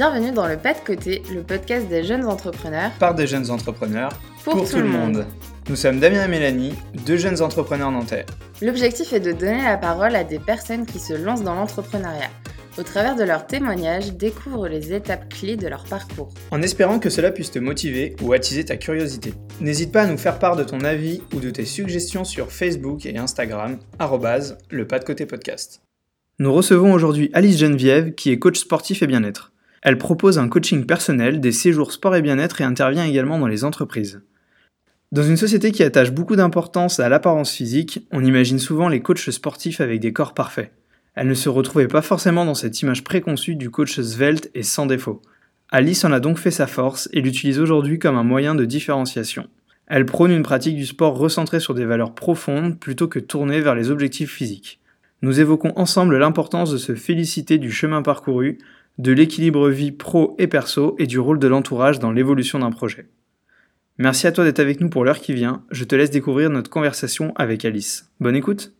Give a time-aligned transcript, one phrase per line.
[0.00, 2.90] Bienvenue dans le Pas de côté, le podcast des jeunes entrepreneurs.
[2.98, 4.08] Par des jeunes entrepreneurs.
[4.44, 5.26] Pour, tout, le monde.
[5.68, 6.72] Nous sommes Damien et Mélanie,
[7.04, 8.24] deux jeunes entrepreneurs nantais.
[8.62, 12.30] L'objectif est de donner la parole à des personnes qui se lancent dans l'entrepreneuriat.
[12.78, 16.32] Au travers de leurs témoignages, découvre les étapes clés de leur parcours.
[16.50, 19.34] En espérant que cela puisse te motiver ou attiser ta curiosité.
[19.60, 23.04] N'hésite pas à nous faire part de ton avis ou de tes suggestions sur Facebook
[23.04, 23.76] et Instagram,
[24.70, 25.82] le pas de côté podcast.
[26.38, 29.52] Nous recevons aujourd'hui Alice Geneviève, qui est coach sportif et bien-être.
[29.82, 33.64] Elle propose un coaching personnel, des séjours sport et bien-être et intervient également dans les
[33.64, 34.22] entreprises.
[35.12, 39.30] Dans une société qui attache beaucoup d'importance à l'apparence physique, on imagine souvent les coachs
[39.30, 40.72] sportifs avec des corps parfaits.
[41.14, 44.86] Elle ne se retrouvait pas forcément dans cette image préconçue du coach svelte et sans
[44.86, 45.20] défaut.
[45.70, 49.48] Alice en a donc fait sa force et l'utilise aujourd'hui comme un moyen de différenciation.
[49.86, 53.74] Elle prône une pratique du sport recentrée sur des valeurs profondes plutôt que tournée vers
[53.74, 54.80] les objectifs physiques.
[55.22, 58.58] Nous évoquons ensemble l'importance de se féliciter du chemin parcouru,
[58.98, 63.06] de l'équilibre vie pro et perso et du rôle de l'entourage dans l'évolution d'un projet.
[63.98, 65.64] Merci à toi d'être avec nous pour l'heure qui vient.
[65.70, 68.10] Je te laisse découvrir notre conversation avec Alice.
[68.20, 68.72] Bonne écoute.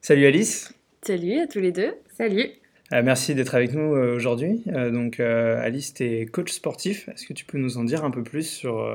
[0.00, 0.74] Salut Alice.
[1.02, 1.92] Salut à tous les deux.
[2.16, 2.48] Salut.
[2.92, 4.62] Euh, merci d'être avec nous euh, aujourd'hui.
[4.68, 7.08] Euh, donc Alice, tu es coach sportif.
[7.08, 8.88] Est-ce que tu peux nous en dire un peu plus sur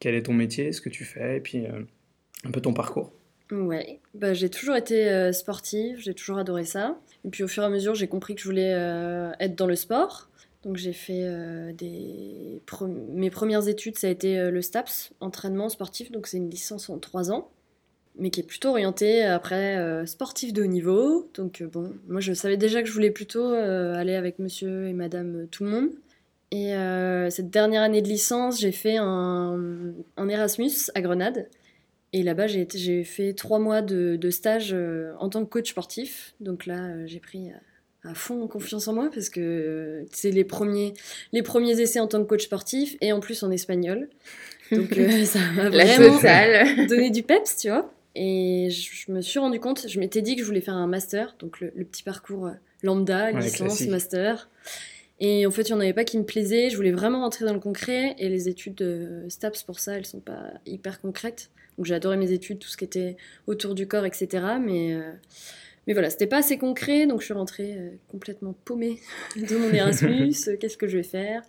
[0.00, 1.64] quel est ton métier, ce que tu fais et puis
[2.44, 3.12] un peu ton parcours?
[3.52, 6.98] Ouais, bah, j'ai toujours été euh, sportive, j'ai toujours adoré ça.
[7.24, 9.66] Et puis au fur et à mesure, j'ai compris que je voulais euh, être dans
[9.66, 10.28] le sport.
[10.64, 11.72] Donc j'ai fait euh,
[13.12, 16.98] mes premières études, ça a été le STAPS, entraînement sportif, donc c'est une licence en
[16.98, 17.50] trois ans,
[18.16, 21.28] mais qui est plutôt orientée après sportif de haut niveau.
[21.34, 25.48] Donc bon, moi je savais déjà que je voulais plutôt aller avec monsieur et madame
[25.50, 25.90] tout le monde.
[26.52, 26.74] Et
[27.30, 31.48] cette dernière année de licence, j'ai fait un Erasmus à Grenade.
[32.12, 36.34] Et là-bas, j'ai fait trois mois de, stage euh, en tant que coach sportif.
[36.40, 37.50] Donc là, euh, j'ai pris
[38.04, 40.92] à fond confiance en moi parce que euh, c'est les premiers,
[41.32, 44.08] les premiers essais en tant que coach sportif et en plus en espagnol.
[44.70, 46.20] Donc ça m'a vraiment
[46.88, 47.90] donné du peps, tu vois.
[48.14, 51.34] Et je, me suis rendu compte, je m'étais dit que je voulais faire un master,
[51.38, 52.50] donc le, petit parcours
[52.82, 54.50] lambda, licence, master.
[55.18, 56.68] Et en fait, il n'y en avait pas qui me plaisait.
[56.68, 58.16] Je voulais vraiment rentrer dans le concret.
[58.18, 61.48] Et les études de STAPS, pour ça, elles sont pas hyper concrètes.
[61.76, 63.16] Donc j'ai mes études, tout ce qui était
[63.46, 64.28] autour du corps, etc.
[64.60, 65.12] Mais, euh,
[65.86, 68.98] mais voilà, c'était pas assez concret, donc je suis rentrée euh, complètement paumée
[69.36, 70.34] de mon Erasmus.
[70.48, 71.42] Euh, qu'est-ce que je vais faire?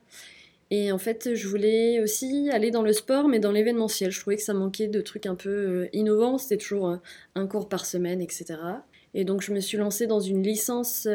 [0.72, 4.12] Et en fait, je voulais aussi aller dans le sport, mais dans l'événementiel.
[4.12, 6.40] Je trouvais que ça manquait de trucs un peu innovants.
[6.40, 6.98] C'était toujours
[7.36, 8.56] un cours par semaine, etc.
[9.14, 11.08] Et donc je me suis lancée dans une licence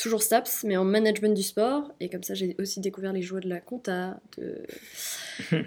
[0.00, 1.92] toujours STAPS, mais en management du sport.
[2.00, 4.20] Et comme ça, j'ai aussi découvert les joies de la compta,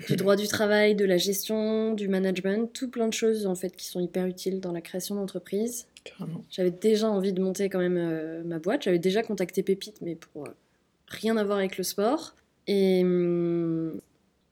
[0.08, 3.76] du droit du travail, de la gestion, du management, tout plein de choses en fait
[3.76, 5.88] qui sont hyper utiles dans la création d'entreprise.
[6.50, 8.84] J'avais déjà envie de monter quand même euh, ma boîte.
[8.84, 10.52] J'avais déjà contacté Pépite, mais pour euh,
[11.08, 12.36] rien à voir avec le sport.
[12.68, 14.02] Et, hum,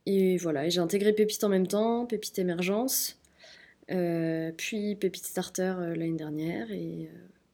[0.06, 3.19] et voilà, j'ai intégré Pépite en même temps, Pépite Émergence,
[3.90, 6.72] euh, puis Pépite Starter l'année dernière.
[6.72, 7.09] Et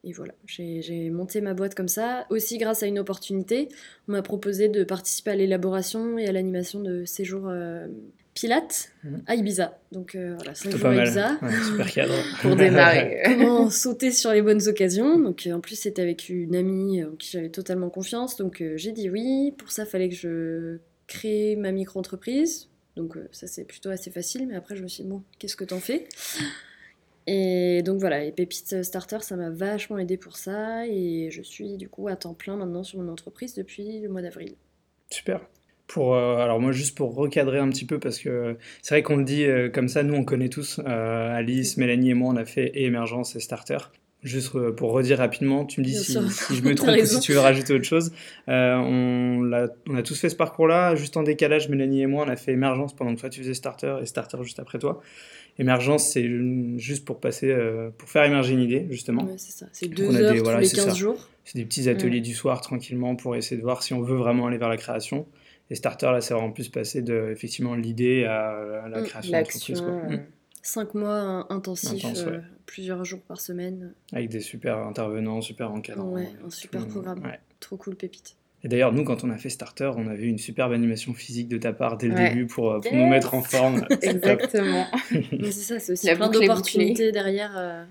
[0.08, 3.68] et voilà, j'ai monté ma boîte comme ça, aussi grâce à une opportunité.
[4.08, 7.88] On m'a proposé de participer à l'élaboration et à l'animation de séjours euh,
[8.34, 9.24] Pilates mhm.
[9.28, 9.78] à Ibiza.
[9.92, 11.38] Donc euh, voilà, c'est jours à Ibiza.
[11.66, 12.14] super cadre.
[12.42, 13.22] Pour démarrer.
[13.26, 15.20] Comment sauter sur les bonnes occasions.
[15.20, 18.38] Donc euh, en plus, c'était avec une amie en qui j'avais totalement confiance.
[18.38, 19.54] Donc j'ai dit oui.
[19.58, 22.70] Pour ça, il fallait que je crée ma micro-entreprise.
[22.96, 24.48] Donc ça, c'est plutôt assez facile.
[24.48, 26.08] Mais après, je me suis dit, bon, qu'est-ce que t'en fais?
[27.28, 30.88] Et donc voilà, et Pépite Starter, ça m'a vachement aidé pour ça.
[30.88, 34.22] Et je suis du coup à temps plein maintenant sur mon entreprise depuis le mois
[34.22, 34.56] d'avril.
[35.10, 35.42] Super.
[35.88, 39.16] Pour, euh, alors moi juste pour recadrer un petit peu parce que c'est vrai qu'on
[39.16, 42.38] le dit euh, comme ça, nous on connaît tous, euh, Alice, Mélanie et moi on
[42.38, 43.78] a fait et émergence et starter.
[44.24, 47.40] Juste pour redire rapidement, tu me dis si, je me trompe ou si tu veux
[47.40, 48.12] rajouter autre chose.
[48.48, 52.30] on, a, on, a, tous fait ce parcours-là, juste en décalage, Mélanie et moi on
[52.30, 55.02] a fait émergence pendant que toi tu faisais starter et starter juste après toi.
[55.60, 56.30] Émergence, c'est
[56.78, 59.24] juste pour passer, euh, pour faire émerger une idée, justement.
[59.24, 59.66] Ouais, c'est ça.
[59.72, 61.30] C'est deux heures tous les 15 jours.
[61.46, 64.48] C'est des petits ateliers du soir, tranquillement, pour essayer de voir si on veut vraiment
[64.48, 65.26] aller vers la création.
[65.70, 69.04] Et Starter, là, c'est vraiment plus passer de, effectivement, l'idée à, la mm.
[69.06, 69.82] création d'entreprise.
[69.82, 70.20] Mm.
[70.62, 73.94] Cinq mois intensifs, euh, plusieurs jours par semaine.
[74.12, 76.12] Avec des super intervenants, super encadrants.
[76.12, 77.22] Ouais, un super programme.
[77.60, 78.37] Trop cool, pépite.
[78.64, 81.58] Et d'ailleurs, nous, quand on a fait Starter, on avait une superbe animation physique de
[81.58, 83.86] ta part dès le début pour, euh, pour nous mettre en forme.
[84.02, 84.88] Exactement.
[85.12, 87.54] c'est ça, c'est aussi plein d'opportunités derrière.
[87.56, 87.84] Euh,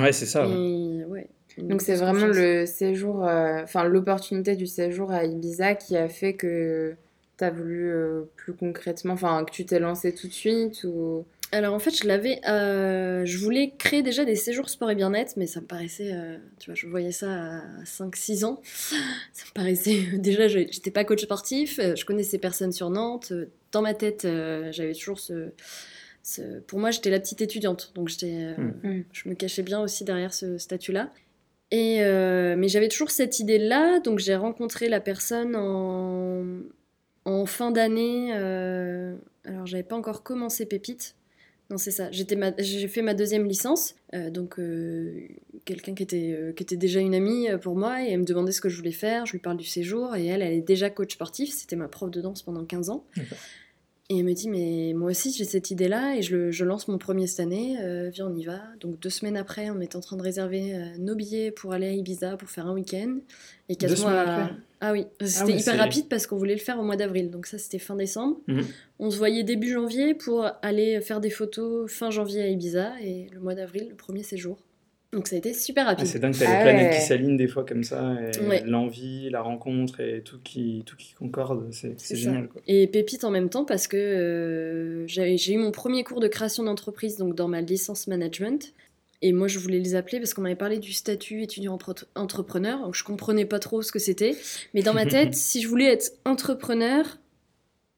[0.00, 0.48] ouais, c'est ça.
[0.48, 1.26] Ouais.
[1.58, 6.34] Donc c'est vraiment le séjour, euh, enfin l'opportunité du séjour à Ibiza qui a fait
[6.34, 6.94] que
[7.38, 7.90] tu as voulu
[8.36, 11.24] plus concrètement, enfin que tu t'es lancé tout de suite ou...
[11.56, 12.40] Alors en fait, je l'avais.
[12.48, 16.10] euh, je voulais créer déjà des séjours sport et bien-être, mais ça me paraissait.
[16.12, 18.60] euh, tu vois, je voyais ça à 5-6 ans.
[19.32, 20.02] Ça me paraissait.
[20.18, 23.32] Déjà, je- j'étais pas coach sportif, euh, je connaissais personne sur Nantes.
[23.32, 25.50] euh, Dans ma tête, euh, j'avais toujours ce,
[26.22, 28.34] ce- Pour moi, j'étais la petite étudiante, donc j'étais.
[28.34, 29.04] euh, Mm.
[29.12, 31.10] Je me cachais bien aussi derrière ce statut-là.
[31.70, 36.44] Et euh, mais j'avais toujours cette idée-là, donc j'ai rencontré la personne en,
[37.24, 38.32] en fin d'année.
[38.34, 41.14] euh, alors, j'avais pas encore commencé Pépite.
[41.70, 42.10] Non, c'est ça.
[42.12, 45.26] J'étais ma- J'ai fait ma deuxième licence, euh, donc euh,
[45.64, 48.52] quelqu'un qui était, euh, qui était déjà une amie pour moi, et elle me demandait
[48.52, 49.26] ce que je voulais faire.
[49.26, 51.52] Je lui parle du séjour, et elle, elle est déjà coach sportif.
[51.52, 53.04] C'était ma prof de danse pendant 15 ans.
[53.16, 53.38] D'accord.
[54.08, 56.86] Et elle me dit, mais moi aussi j'ai cette idée-là, et je, le- je lance
[56.86, 57.76] mon premier cette année,
[58.12, 58.62] viens, on y va.
[58.78, 61.92] Donc deux semaines après, on est en train de réserver nos billets pour aller à
[61.92, 63.18] Ibiza pour faire un week-end.
[63.68, 64.56] Et quatre Deux mois semaines à- après?
[64.80, 67.46] Ah oui, c'était ouais, hyper rapide parce qu'on voulait le faire au mois d'avril, donc
[67.46, 68.38] ça c'était fin décembre.
[68.46, 68.64] Mhm.
[68.98, 73.28] On se voyait début janvier pour aller faire des photos fin janvier à Ibiza, et
[73.32, 74.58] le mois d'avril, le premier séjour.
[75.12, 76.06] Donc ça a été super Ah, rapide.
[76.06, 76.98] c'est dingue, t'as Ah les planètes ouais.
[76.98, 78.62] qui s'alignent des fois comme ça, et Ouais.
[78.66, 82.48] l'envie, la rencontre et tout qui, tout qui concorde, c'est génial.
[82.48, 82.60] Quoi.
[82.66, 86.64] Et pépite en même temps parce que euh, j'ai eu mon premier cours de création
[86.64, 88.74] d'entreprise donc dans ma licence management.
[89.22, 92.80] Et moi, je voulais les appeler parce qu'on m'avait parlé du statut étudiant-entrepreneur.
[92.80, 94.36] Donc, je comprenais pas trop ce que c'était.
[94.74, 97.18] Mais dans ma tête, si je voulais être entrepreneur,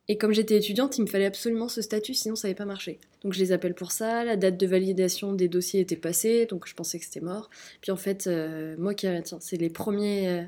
[0.07, 2.99] et comme j'étais étudiante, il me fallait absolument ce statut, sinon ça n'allait pas marcher.
[3.25, 4.25] Donc, je les appelle pour ça.
[4.25, 7.51] La date de validation des dossiers était passée, donc je pensais que c'était mort.
[7.81, 9.07] Puis en fait, euh, moi qui.
[9.25, 10.29] Tiens, c'est les premiers.
[10.29, 10.43] euh,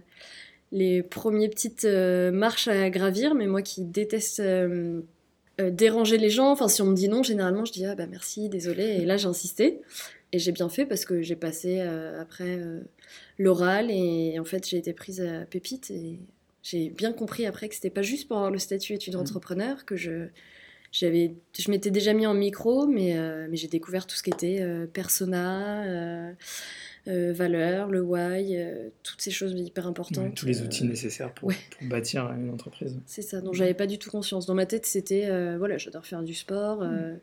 [0.72, 4.40] les premières petites euh, marches à gravir, mais moi qui déteste
[5.60, 8.06] euh, déranger les gens, enfin si on me dit non, généralement je dis ah bah
[8.06, 9.80] merci, désolé, et là j'ai insisté,
[10.32, 12.80] et j'ai bien fait parce que j'ai passé euh, après euh,
[13.38, 16.18] l'oral, et en fait j'ai été prise à Pépite, et
[16.62, 20.28] j'ai bien compris après que c'était pas juste pour avoir le statut étudiant-entrepreneur, que je...
[20.92, 23.14] J'avais, je m'étais déjà mis en micro, mais,
[23.48, 24.60] mais j'ai découvert tout ce qui était
[24.92, 26.34] persona,
[27.08, 30.28] euh, euh, valeur, le why, euh, toutes ces choses hyper importantes.
[30.28, 31.56] Ouais, tous les euh, outils nécessaires pour, ouais.
[31.78, 32.96] pour bâtir une entreprise.
[33.06, 34.46] c'est ça, dont j'avais pas du tout conscience.
[34.46, 37.14] Dans ma tête, c'était euh, voilà, j'adore faire du sport, euh,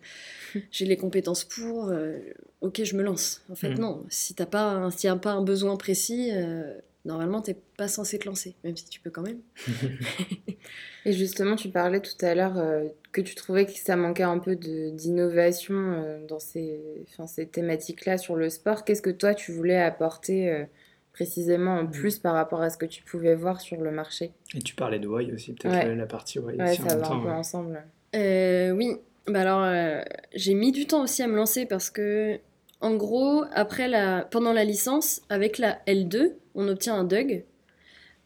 [0.72, 2.18] j'ai les compétences pour, euh,
[2.62, 3.42] ok, je me lance.
[3.50, 3.80] En fait, Mm.
[3.80, 6.74] non, si t'as pas, un- s'il y a pas un besoin précis, euh,
[7.08, 9.40] normalement, t'es pas censé te lancer, même si tu peux quand même.
[11.06, 12.84] Et justement, tu parlais tout à l'heure euh,
[13.14, 17.48] que tu trouvais que ça manquait un peu de- d'innovation euh, dans ces, enfin, ces
[17.48, 18.84] thématiques-là sur le sport.
[18.84, 20.66] Qu'est-ce que toi, tu voulais apporter euh,
[21.14, 24.34] précisément en plus par rapport à ce que tu pouvais voir sur le marché?
[24.54, 25.96] Et tu parlais de Why aussi, peut-être Ouais.
[25.96, 27.34] la, partie Why Ouais, aussi en ça même va temps, un peu ouais.
[27.34, 27.84] ensemble.
[28.16, 28.92] Euh, oui,
[29.28, 30.02] bah alors euh,
[30.34, 32.40] j'ai mis du temps aussi à me lancer parce que,
[32.82, 37.46] en gros, après la, pendant la licence, avec la L2, on obtient un DUG.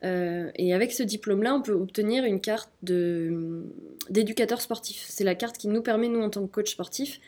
[0.04, 3.64] Euh, et avec ce diplôme-là, on peut obtenir une carte de,
[4.10, 5.06] d'éducateur sportif.
[5.08, 7.20] C'est la carte qui nous permet, nous, en tant que coach sportif,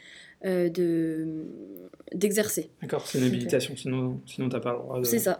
[0.46, 1.46] euh, de,
[2.16, 2.72] d'exercer.
[2.82, 5.04] D'accord, c'est une habilitation, sinon, sinon t'as pas le droit de.
[5.04, 5.40] C'est ça.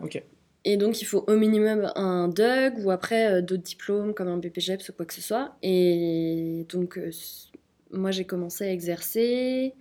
[0.66, 4.38] Et donc, il faut au minimum un DUG ou après euh, d'autres diplômes comme un
[4.38, 5.56] BPGEPS ou quoi que ce soit.
[5.64, 7.00] Et donc,
[7.92, 9.74] moi, j'ai commencé à exercer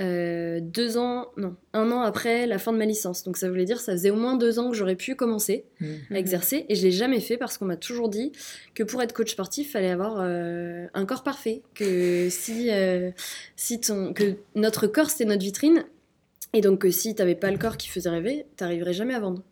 [0.00, 3.22] euh, deux ans, non, un an après la fin de ma licence.
[3.22, 5.98] Donc, ça voulait dire ça faisait au moins deux ans que j'aurais pu commencer Mhm.
[6.10, 6.66] à exercer.
[6.68, 8.32] Et je l'ai jamais fait parce qu'on m'a toujours dit
[8.74, 11.62] que pour être coach sportif, il fallait avoir euh, un corps parfait.
[11.74, 13.10] Que si, euh,
[13.56, 15.84] si ton, que notre corps, c'était notre vitrine.
[16.52, 19.42] Et donc, que si t'avais pas le corps qui faisait rêver, t'arriverais jamais à vendre.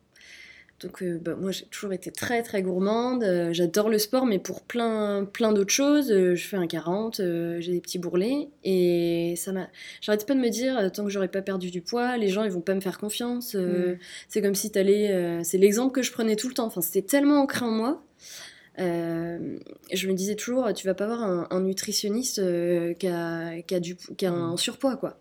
[0.83, 4.39] Donc euh, bah, moi j'ai toujours été très très gourmande, Euh, j'adore le sport mais
[4.39, 8.49] pour plein plein d'autres choses, Euh, je fais un 40, euh, j'ai des petits bourrelets
[8.65, 9.69] et ça m'a
[10.01, 12.51] j'arrêtais pas de me dire tant que j'aurais pas perdu du poids, les gens ils
[12.51, 13.97] vont pas me faire confiance, Mm.
[14.29, 17.41] c'est comme si t'allais c'est l'exemple que je prenais tout le temps, enfin c'était tellement
[17.43, 18.03] ancré en moi.
[18.79, 22.41] Je me disais toujours tu vas pas avoir un, un nutritionniste
[22.99, 25.19] qui, a, qui, a du, qui a un surpoids quoi.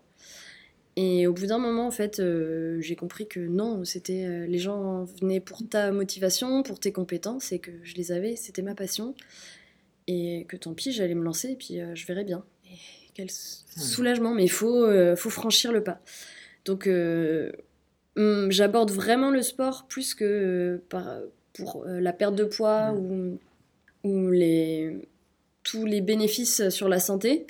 [0.96, 4.58] Et au bout d'un moment, en fait, euh, j'ai compris que non, c'était euh, les
[4.58, 8.74] gens venaient pour ta motivation, pour tes compétences, et que je les avais, c'était ma
[8.74, 9.14] passion,
[10.06, 12.44] et que tant pis, j'allais me lancer, et puis euh, je verrais bien.
[12.66, 12.76] Et
[13.14, 16.00] quel soulagement, mais il faut, faut franchir le pas.
[16.64, 21.20] Donc, hum, j'aborde vraiment le sport plus que par,
[21.52, 23.38] pour la perte de poids ou,
[24.04, 24.96] ou les,
[25.62, 27.46] tous les bénéfices sur la santé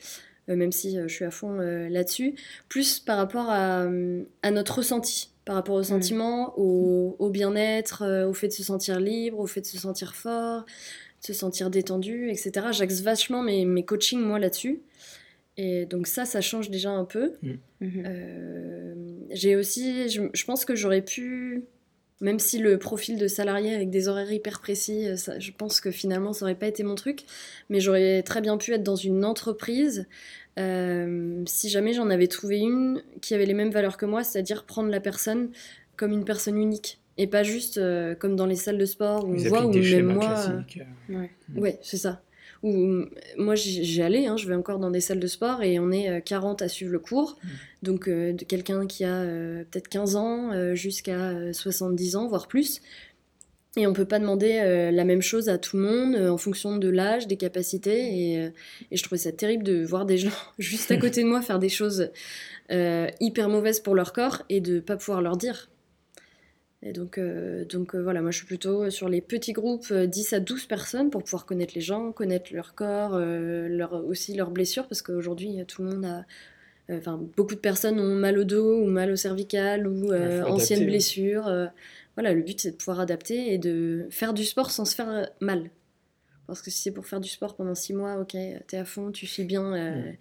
[0.48, 2.34] même si euh, je suis à fond euh, là-dessus,
[2.68, 8.02] plus par rapport à, euh, à notre ressenti, par rapport au sentiment, au, au bien-être,
[8.02, 11.32] euh, au fait de se sentir libre, au fait de se sentir fort, de se
[11.32, 12.68] sentir détendu, etc.
[12.72, 14.82] J'axe vachement mes, mes coachings, moi, là-dessus.
[15.56, 17.32] Et donc ça, ça change déjà un peu.
[17.42, 17.58] Mhm.
[18.06, 18.94] Euh,
[19.30, 21.64] j'ai aussi, je, je pense que j'aurais pu,
[22.22, 25.80] même si le profil de salarié avec des horaires hyper précis, euh, ça- je pense
[25.82, 27.24] que finalement ça aurait pas été mon truc,
[27.68, 30.06] mais j'aurais très bien pu être dans une entreprise
[30.58, 34.64] euh, si jamais j'en avais trouvé une qui avait les mêmes valeurs que moi, c'est-à-dire
[34.64, 35.50] prendre la personne
[35.96, 39.32] comme une personne unique et pas juste euh, comme dans les salles de sport où
[39.32, 40.30] on voit où même moi.
[40.50, 40.62] Euh,
[41.18, 42.22] ouais, ouais c'est ça.
[42.62, 43.04] Où,
[43.36, 43.54] moi
[44.00, 46.68] allé, hein, je vais encore dans des salles de sport et on est 40 à
[46.68, 47.36] suivre le cours.
[47.42, 47.48] Mm.
[47.82, 49.24] Donc de quelqu'un qui a
[49.70, 52.80] peut-être 15 ans jusqu'à 70 ans, voire plus.
[53.76, 56.36] Et on peut pas demander euh, la même chose à tout le monde euh, en
[56.36, 58.32] fonction de l'âge, des capacités.
[58.32, 58.50] Et, euh,
[58.90, 61.58] et, je trouvais ça terrible de voir des gens juste à côté de moi faire
[61.58, 62.10] des choses
[63.20, 65.68] hyper mauvaises pour leur corps et de pas pouvoir leur dire.
[66.84, 67.20] Et donc,
[67.68, 71.22] donc voilà, moi je suis plutôt sur les petits groupes 10 à 12 personnes pour
[71.22, 75.90] pouvoir connaître les gens, connaître leur corps, leur, aussi leurs blessures, parce qu'aujourd'hui tout le
[75.90, 76.24] monde a
[76.90, 81.48] enfin beaucoup de personnes ont mal au dos ou mal au cervical ou anciennes blessures
[82.14, 85.28] voilà, le but c'est de pouvoir adapter et de faire du sport sans se faire
[85.40, 85.70] mal.
[86.52, 89.10] Parce que si c'est pour faire du sport pendant six mois, ok, t'es à fond,
[89.10, 90.12] tu suis bien euh,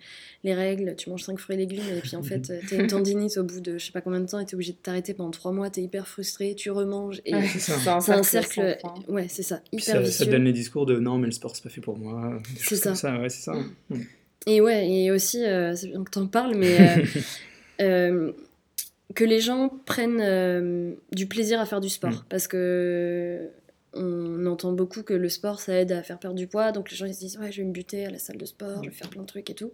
[0.44, 3.38] les règles, tu manges cinq fruits et légumes, et puis en fait, t'as une tendinite
[3.38, 5.32] au bout de je sais pas combien de temps, et t'es obligé de t'arrêter pendant
[5.32, 8.78] trois mois, t'es hyper frustré, tu remanges, et c'est un, cercle.
[9.08, 11.64] Ouais, c'est ça, hyper ça, ça, donne les discours de non, mais le sport c'est
[11.64, 12.42] pas fait pour moi.
[12.58, 12.96] C'est ça.
[12.96, 13.20] ça.
[13.20, 13.54] Ouais, c'est ça.
[13.90, 14.02] Mm.
[14.48, 16.78] Et ouais, et aussi, euh, c'est bien que t'en parles, mais.
[17.80, 18.32] Euh,
[19.16, 22.12] que les gens prennent euh, du plaisir à faire du sport.
[22.12, 22.26] Mm.
[22.30, 23.50] Parce que
[23.94, 26.72] on entend beaucoup que le sport, ça aide à faire perdre du poids.
[26.72, 28.46] Donc les gens ils se disent, ouais, je vais me buter à la salle de
[28.46, 29.72] sport, je vais faire plein de trucs et tout.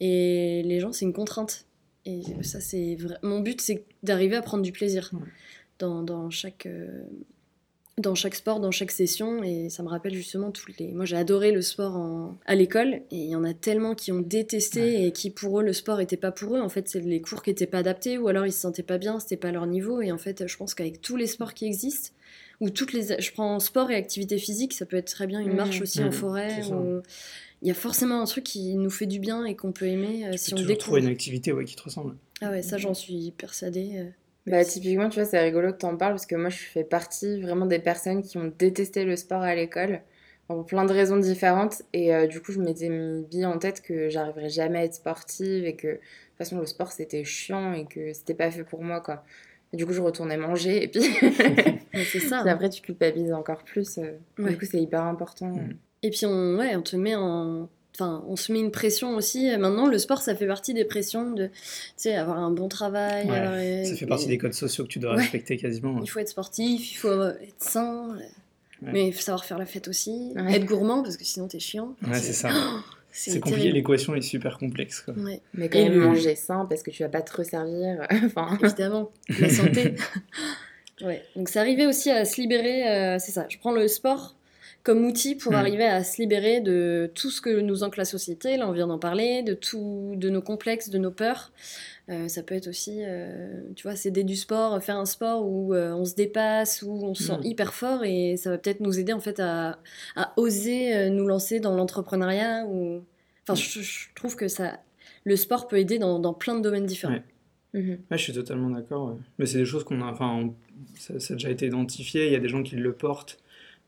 [0.00, 1.66] Et les gens, c'est une contrainte.
[2.04, 3.16] Et ça, c'est vrai.
[3.22, 5.10] Mon but, c'est d'arriver à prendre du plaisir
[5.78, 7.02] dans, dans, chaque, euh,
[7.98, 9.42] dans chaque sport, dans chaque session.
[9.42, 10.92] Et ça me rappelle justement tous les.
[10.92, 12.38] Moi, j'ai adoré le sport en...
[12.46, 13.00] à l'école.
[13.10, 15.98] Et il y en a tellement qui ont détesté et qui, pour eux, le sport
[15.98, 16.60] n'était pas pour eux.
[16.60, 18.98] En fait, c'est les cours qui n'étaient pas adaptés ou alors ils se sentaient pas
[18.98, 20.00] bien, c'était pas leur niveau.
[20.00, 22.10] Et en fait, je pense qu'avec tous les sports qui existent,
[22.60, 23.20] ou toutes les.
[23.20, 25.56] Je prends sport et activité physique, ça peut être très bien une mmh.
[25.56, 26.12] marche aussi en mmh.
[26.12, 26.62] forêt.
[27.62, 30.26] Il y a forcément un truc qui nous fait du bien et qu'on peut aimer
[30.26, 30.76] euh, si on découvre.
[30.76, 32.14] trouver une activité ouais, qui te ressemble.
[32.42, 33.92] Ah ouais, ça, j'en suis persuadée.
[33.94, 34.04] Euh.
[34.46, 36.84] Bah, typiquement, tu vois, c'est rigolo que tu en parles parce que moi, je fais
[36.84, 40.02] partie vraiment des personnes qui ont détesté le sport à l'école
[40.46, 41.82] pour plein de raisons différentes.
[41.92, 44.94] Et euh, du coup, je m'étais mis bien en tête que j'arriverais jamais à être
[44.94, 48.64] sportive et que de toute façon, le sport c'était chiant et que c'était pas fait
[48.64, 49.24] pour moi, quoi.
[49.72, 51.02] Et du coup, je retournais manger et puis.
[51.94, 52.40] c'est ça.
[52.40, 52.46] Hein.
[52.46, 53.98] après, tu culpabilises encore plus.
[53.98, 54.12] Euh.
[54.38, 55.48] Du coup, c'est hyper important.
[55.48, 55.76] Mm.
[56.02, 57.68] Et puis, on, ouais, on te met en
[57.98, 59.46] Enfin, on se met une pression aussi.
[59.56, 61.52] Maintenant, le sport, ça fait partie des pressions de, tu
[61.96, 63.26] sais, avoir un bon travail.
[63.86, 66.02] ça fait partie des codes sociaux que tu dois respecter quasiment.
[66.02, 68.18] Il faut être sportif, il faut être sain,
[68.82, 70.34] mais il faut savoir faire la fête aussi.
[70.36, 71.94] Être gourmand, parce que sinon, t'es chiant.
[72.06, 72.50] Ouais, c'est ça.
[73.16, 75.00] C'est compliqué, l'équation est super complexe.
[75.00, 75.14] Quoi.
[75.54, 78.06] Mais quand même, manger sain, parce que tu vas pas te resservir.
[78.24, 78.58] enfin...
[78.62, 79.94] Évidemment, la santé.
[81.00, 81.22] ouais.
[81.34, 83.46] Donc, c'est arrivé aussi à se libérer, euh, c'est ça.
[83.48, 84.36] Je prends le sport
[84.82, 85.56] comme outil pour mm.
[85.56, 88.56] arriver à se libérer de tout ce que nous ancre la société.
[88.58, 91.52] Là, on vient d'en parler, de tout, de nos complexes, de nos peurs.
[92.08, 95.74] Euh, ça peut être aussi, euh, tu vois, s'aider du sport, faire un sport où
[95.74, 97.46] euh, on se dépasse, où on se sent mm.
[97.46, 99.80] hyper fort et ça va peut-être nous aider en fait à,
[100.14, 102.64] à oser nous lancer dans l'entrepreneuriat.
[102.66, 103.02] Ou...
[103.42, 104.78] Enfin, je, trouve que ça,
[105.24, 107.18] le sport peut aider dans, dans plein de domaines différents.
[107.74, 107.98] Mm-hmm.
[108.12, 109.18] je suis totalement d'accord.
[109.38, 110.54] Mais c'est des choses qu'on a, enfin,
[110.96, 112.26] ça, ça, a déjà été identifié.
[112.26, 113.38] Il y a des gens qui le portent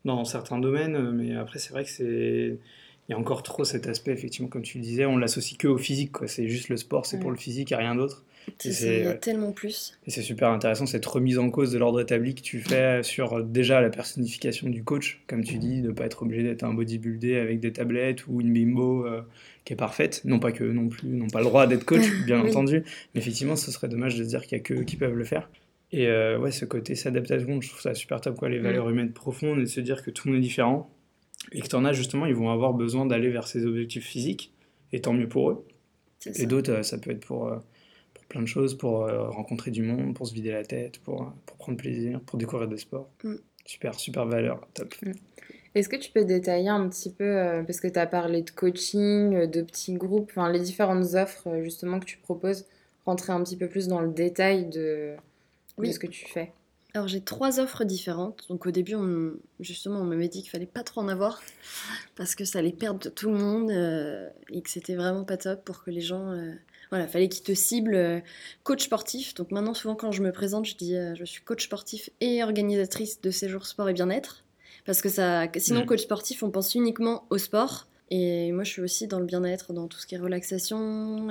[0.05, 2.59] dans certains domaines, euh, mais après, c'est vrai que c'est.
[3.09, 5.67] Il y a encore trop cet aspect, effectivement, comme tu le disais, on l'associe que
[5.67, 6.27] au physique, quoi.
[6.27, 8.23] C'est juste le sport, c'est pour le physique et rien d'autre.
[8.63, 9.97] Il y a tellement plus.
[10.05, 13.33] Et c'est super intéressant cette remise en cause de l'ordre établi que tu fais sur
[13.33, 16.63] euh, déjà la personnification du coach, comme tu dis, de ne pas être obligé d'être
[16.63, 19.21] un bodybuildé avec des tablettes ou une bimbo euh,
[19.65, 20.21] qui est parfaite.
[20.25, 22.83] Non pas que non plus n'ont pas le droit d'être coach, bien entendu,
[23.15, 25.25] mais effectivement, ce serait dommage de se dire qu'il n'y a que qui peuvent le
[25.25, 25.49] faire.
[25.91, 28.91] Et euh, ouais, ce côté s'adaptation, je trouve ça super top, quoi, les valeurs mm.
[28.91, 30.91] humaines profondes et de se dire que tout le monde est différent
[31.51, 34.53] et que tu en as justement, ils vont avoir besoin d'aller vers ces objectifs physiques
[34.91, 35.65] et tant mieux pour eux.
[36.35, 37.57] Et d'autres, euh, ça peut être pour, euh,
[38.13, 41.57] pour plein de choses, pour rencontrer du monde, pour se vider la tête, pour, pour
[41.57, 43.09] prendre plaisir, pour découvrir des sports.
[43.23, 43.35] Mm.
[43.65, 44.93] Super, super valeur, top.
[45.01, 45.11] Mm.
[45.75, 49.45] Est-ce que tu peux détailler un petit peu, parce que tu as parlé de coaching,
[49.45, 52.65] de petits groupes, enfin les différentes offres justement que tu proposes,
[53.05, 55.15] rentrer un petit peu plus dans le détail de,
[55.77, 55.93] oui.
[55.93, 56.51] ce que tu fais?
[56.95, 58.45] Alors j'ai trois offres différentes.
[58.49, 61.41] Donc au début, on, justement, on m'avait dit qu'il fallait pas trop en avoir
[62.15, 65.63] parce que ça allait perdre tout le monde euh, et que c'était vraiment pas top
[65.63, 66.51] pour que les gens, euh,
[66.89, 68.19] voilà, fallait qu'ils te ciblent euh,
[68.63, 69.35] coach sportif.
[69.35, 73.21] Donc maintenant, souvent quand je me présente, je dis je suis coach sportif et organisatrice
[73.21, 74.43] de séjours sport et bien-être
[74.85, 77.87] parce que ça, sinon coach sportif, on pense uniquement au sport.
[78.11, 81.27] Et moi, je suis aussi dans le bien-être, dans tout ce qui est relaxation.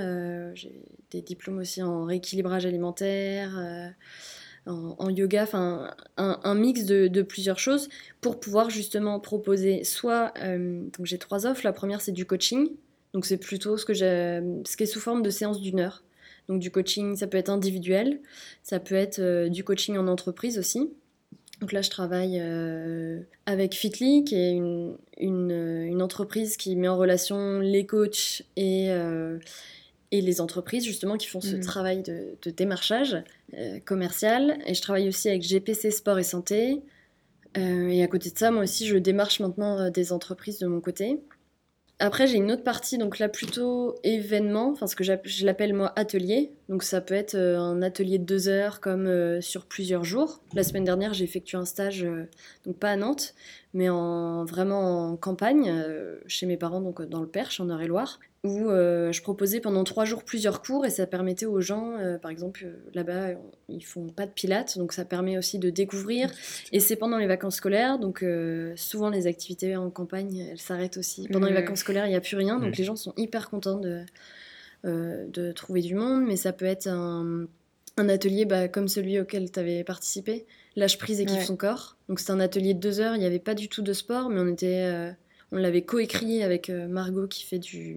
[0.55, 3.59] j'ai des diplômes aussi en rééquilibrage alimentaire
[4.69, 7.89] en, yoga, enfin un, mix de, plusieurs choses
[8.21, 12.69] pour pouvoir justement proposer soit, euh, donc j'ai trois offres, la première c'est du coaching,
[13.15, 16.03] Donc c'est plutôt ce, que ce qui est sous forme de séance d'une heure.
[16.49, 18.21] Donc du coaching, ça peut être individuel,
[18.63, 20.91] ça peut être euh, du coaching en entreprise aussi.
[21.61, 26.97] Donc là, je travaille euh, avec Fitly, qui est une, une, entreprise qui met en
[26.97, 28.91] relation les coachs et,
[30.11, 31.61] et les entreprises, justement, qui font ce mmh.
[31.61, 33.17] travail de, de démarchage
[33.85, 34.59] commercial.
[34.67, 36.83] Et je travaille aussi avec GPC Sport et Santé.
[37.57, 41.21] et à côté de ça, moi aussi, je démarche maintenant des entreprises de mon côté.
[41.99, 45.93] Après, j'ai une autre partie, donc là plutôt événement, enfin ce que je l'appelle moi
[45.97, 46.53] atelier.
[46.69, 50.43] Donc ça peut être euh, un atelier de deux heures comme euh, sur plusieurs jours.
[50.55, 52.29] La semaine dernière, j'ai effectué un stage, euh,
[52.67, 53.35] donc pas à Nantes,
[53.73, 55.73] mais en, vraiment en campagne,
[56.27, 60.23] chez mes parents, donc dans le Perche, en Eure-et-Loire où je proposais pendant trois jours
[60.23, 63.31] plusieurs cours et ça permettait aux gens, par exemple, là-bas,
[63.69, 66.31] ils font pas de pilates, donc ça permet aussi de découvrir.
[66.73, 68.25] Et c'est pendant les vacances scolaires, donc
[68.77, 71.29] souvent les activités en campagne, elles s'arrêtent aussi.
[71.29, 73.81] Pendant les vacances scolaires, il n'y a plus rien, donc les gens sont hyper contents
[73.81, 74.05] de,
[74.85, 77.47] de trouver du monde, mais ça peut être un,
[77.97, 81.97] un atelier bah, comme celui auquel tu avais participé, lâche prise et kiffe son corps.
[82.09, 84.31] Donc c'est un atelier de deux heures, il n'y avait pas du tout de sport,
[84.31, 85.15] mais on était...
[85.53, 87.97] on l'avait coécrit avec Margot qui fait du,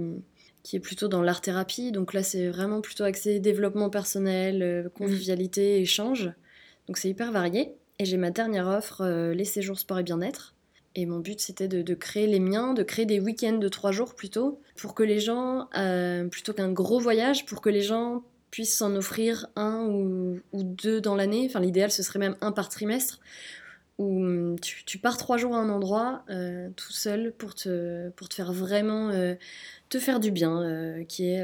[0.64, 1.92] qui est plutôt dans l'art-thérapie.
[1.92, 6.32] Donc là, c'est vraiment plutôt axé développement personnel, euh, convivialité, échange.
[6.88, 7.74] Donc c'est hyper varié.
[8.00, 10.56] Et j'ai ma dernière offre, euh, les séjours sport et bien-être.
[10.96, 14.14] Et mon but, c'était de, créer les miens, de créer des week-ends de trois jours
[14.14, 18.78] plutôt, pour que les gens, euh, plutôt qu'un gros voyage, pour que les gens puissent
[18.78, 21.46] s'en offrir un ou, ou deux dans l'année.
[21.50, 23.22] Enfin, l'idéal, ce serait même un par trimestre,
[24.00, 28.28] où hum, tu, pars trois jours à un endroit euh, tout seul pour te, pour
[28.28, 29.36] te faire vraiment euh,
[29.88, 31.44] te faire du bien qui est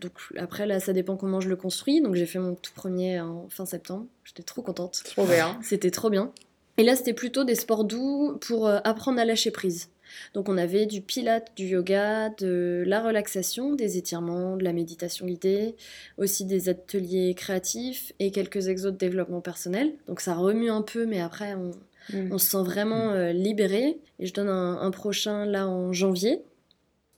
[0.00, 2.00] donc après là ça dépend comment je le construis.
[2.00, 4.06] Donc j'ai fait mon tout premier en fin septembre.
[4.24, 5.02] J'étais trop contente.
[5.04, 5.58] Trop bien.
[5.62, 6.32] C'était trop bien
[6.78, 9.88] et là c'était plutôt des sports doux pour apprendre à lâcher prise
[10.34, 15.26] donc on avait du pilate, du yoga, de la relaxation, des étirements, de la méditation
[15.26, 15.76] guidée,
[16.18, 19.94] aussi des ateliers créatifs et quelques exos de développement personnel.
[20.06, 21.72] Donc ça remue un peu, mais après on,
[22.14, 22.38] mm.
[22.38, 23.98] se sent vraiment euh, libéré.
[24.18, 26.42] Et je donne un prochain là en janvier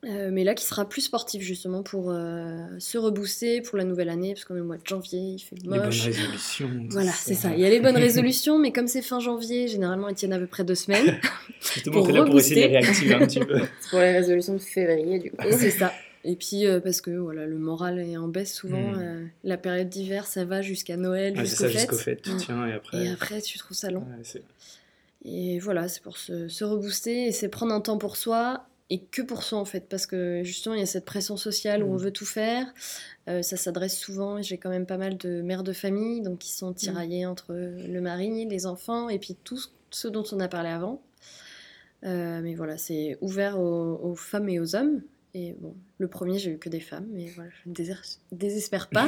[0.04, 4.10] euh, mais là qui sera plus sportif justement pour euh, se rebooster pour la nouvelle
[4.10, 5.64] année parce qu'on est au mois de janvier, il fait moche.
[5.64, 6.70] Les bonnes résolutions.
[6.90, 7.52] Voilà, c'est ça.
[7.52, 10.38] Il y a les bonnes résolutions, mais comme c'est fin janvier, généralement ils tiennent à
[10.38, 11.18] peu près deux semaines.
[11.60, 13.60] Justement, pour là pour essayer de les réactiver un petit peu.
[13.90, 15.44] Pour les résolutions de février du coup.
[15.50, 15.92] C'est ça.
[16.22, 18.92] Et puis euh, parce que voilà, le moral est en baisse souvent.
[18.92, 19.28] Hmm.
[19.42, 21.72] la période d'hiver, ça va jusqu'à Noël, ah, jusqu'au fêtes.
[21.72, 23.04] jusqu'au fêtes, tu tiens et après.
[23.04, 24.06] Et après, tu trouves ça long.
[25.24, 29.00] et voilà, c'est pour se, se rebooster et c'est prendre un temps pour soi et
[29.00, 31.88] que pour soi en fait, parce que justement il y a cette pression sociale où
[31.88, 32.02] on mm.
[32.02, 32.66] veut tout faire.
[33.28, 36.52] Euh, ça s'adresse souvent, j'ai quand même pas mal de mères de famille, donc qui
[36.52, 36.74] sont mm.
[36.74, 39.58] tiraillées entre le mari, les enfants, et puis tout
[39.90, 41.02] ce dont on a parlé avant.
[42.04, 45.02] Euh, mais voilà, c'est ouvert aux, femmes et aux hommes.
[45.34, 47.74] Et bon, le premier, j'ai eu que des femmes, mais voilà, je ne
[48.32, 49.06] désespère pas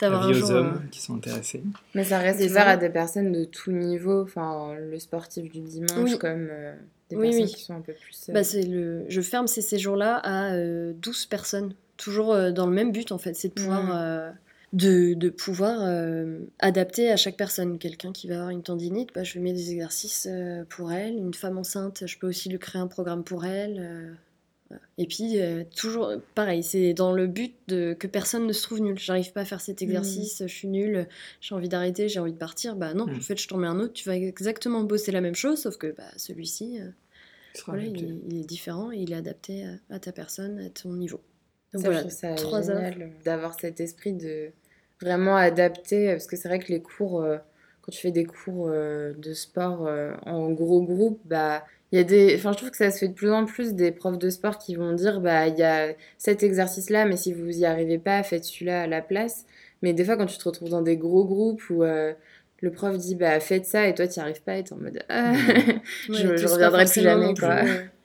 [0.00, 0.50] d'avoir un jour...
[0.50, 1.62] hommes qui sont intéressés.
[1.94, 6.16] Mais ça reste ouvert à des personnes de tout niveau, enfin, le sportif du dimanche
[6.16, 6.48] comme...
[6.50, 6.74] Euh,
[7.10, 8.30] des oui, personnes qui sont un peu plus.
[8.32, 9.04] Bah, euh, le...
[9.08, 10.92] Je ferme ces séjours-là à 12 euh,
[11.28, 14.34] personnes, toujours euh, dans le même but en fait, c'est de pouvoir.
[14.72, 15.80] De, de, pouvoir
[16.60, 17.76] adapter à chaque personne.
[17.78, 20.28] Quelqu'un qui va avoir une tendinite, bah, je lui mets des exercices
[20.68, 21.16] pour elle.
[21.16, 24.14] Une femme enceinte, je peux aussi lui créer un programme pour elle.
[24.98, 25.38] Et puis,
[25.76, 28.98] toujours pareil, c'est dans le but de, que personne ne se trouve nul.
[28.98, 29.84] J'arrive pas à faire cet mmh.
[29.84, 31.08] exercice, je suis nulle,
[31.40, 32.76] j'ai envie d'arrêter, j'ai envie de partir.
[32.76, 33.16] Bah non, mmh.
[33.16, 35.76] en fait, je t'en mets un autre, tu vas exactement bosser la même chose, sauf
[35.76, 36.78] que bah, celui-ci,
[37.68, 41.20] il, est différent et il est adapté à, ta personne, à ton niveau.
[41.72, 42.04] Donc voilà,
[42.36, 44.52] trois génial d'avoir cet esprit de
[45.00, 47.38] vraiment adapter, parce que c'est vrai que les cours, euh,
[47.82, 52.00] quand tu fais des cours euh, de sport euh, en gros groupe, bah il y
[52.00, 54.18] a des enfin je trouve que ça se fait de plus en plus des profs
[54.18, 57.58] de sport qui vont dire bah il y a cet exercice là mais si vous
[57.58, 59.44] y arrivez pas faites celui-là à la place
[59.82, 63.16] mais des fois quand tu te retrouves dans des gros groupes où le prof dit
[63.16, 65.32] bah faites ça et toi tu n'y arrives pas et es en mode ah,
[66.08, 67.62] je, je reviendrai plus jamais quoi.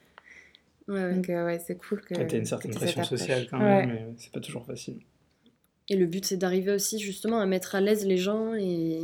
[0.88, 1.14] Ouais.
[1.14, 2.14] Donc euh, ouais, c'est cool que.
[2.14, 5.00] tu as une certaine pression sociale quand même, mais c'est pas toujours facile.
[5.88, 9.00] Et le but c'est d'arriver aussi justement à mettre à l'aise les gens et.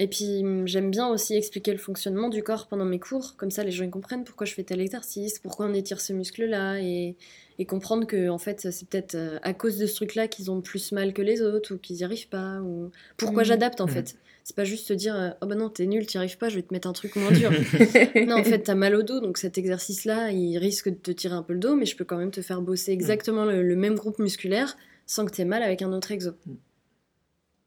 [0.00, 3.64] Et puis j'aime bien aussi expliquer le fonctionnement du corps pendant mes cours, comme ça
[3.64, 7.16] les gens ils comprennent pourquoi je fais tel exercice, pourquoi on étire ce muscle-là, et,
[7.58, 10.62] et comprendre que en fait c'est peut-être euh, à cause de ce truc-là qu'ils ont
[10.62, 13.46] plus mal que les autres, ou qu'ils n'y arrivent pas, ou pourquoi mmh.
[13.46, 13.90] j'adapte en mmh.
[13.90, 14.16] fait.
[14.42, 16.56] C'est pas juste se dire euh, oh bah non, t'es nul, t'y arrives pas, je
[16.56, 17.50] vais te mettre un truc moins dur.
[18.26, 21.34] non, en fait, t'as mal au dos, donc cet exercice-là, il risque de te tirer
[21.34, 23.96] un peu le dos, mais je peux quand même te faire bosser exactement le, même
[23.96, 26.30] groupe musculaire sans que t'aies mal avec un autre exo.
[26.46, 26.54] Mm.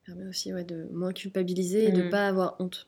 [0.05, 2.09] Ça permet aussi ouais, de moins culpabiliser et de mm.
[2.09, 2.87] pas avoir honte.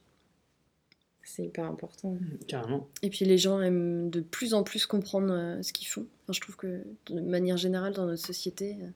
[1.23, 2.15] C'est hyper important.
[2.47, 2.87] Carrément.
[3.01, 6.05] Et puis les gens aiment de plus en plus comprendre euh, ce qu'ils font.
[6.23, 8.87] Enfin, je trouve que de manière générale dans notre société, euh,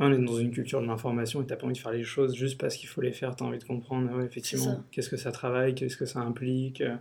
[0.00, 2.34] On est dans une culture de l'information et t'as pas envie de faire les choses
[2.34, 5.30] juste parce qu'il faut les faire, t'as envie de comprendre, ouais, effectivement, qu'est-ce que ça
[5.30, 6.80] travaille, qu'est-ce que ça implique.
[6.80, 6.96] euh.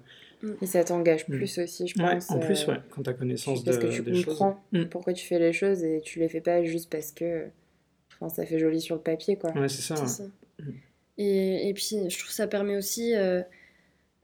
[0.61, 1.31] Et ça t'engage Mm.
[1.35, 2.29] plus aussi, je Ouais, pense.
[2.29, 4.25] en plus, euh, ouais, quand t'as connaissance de, Parce que tu des choses.
[4.25, 4.83] comprends Mm.
[4.85, 7.47] pourquoi tu fais les choses et tu les fais pas juste parce que
[8.21, 9.51] enfin, ça fait joli sur le papier, quoi.
[9.57, 9.95] Ouais, c'est ça.
[11.17, 13.41] Et, et puis je trouve que ça permet aussi, euh,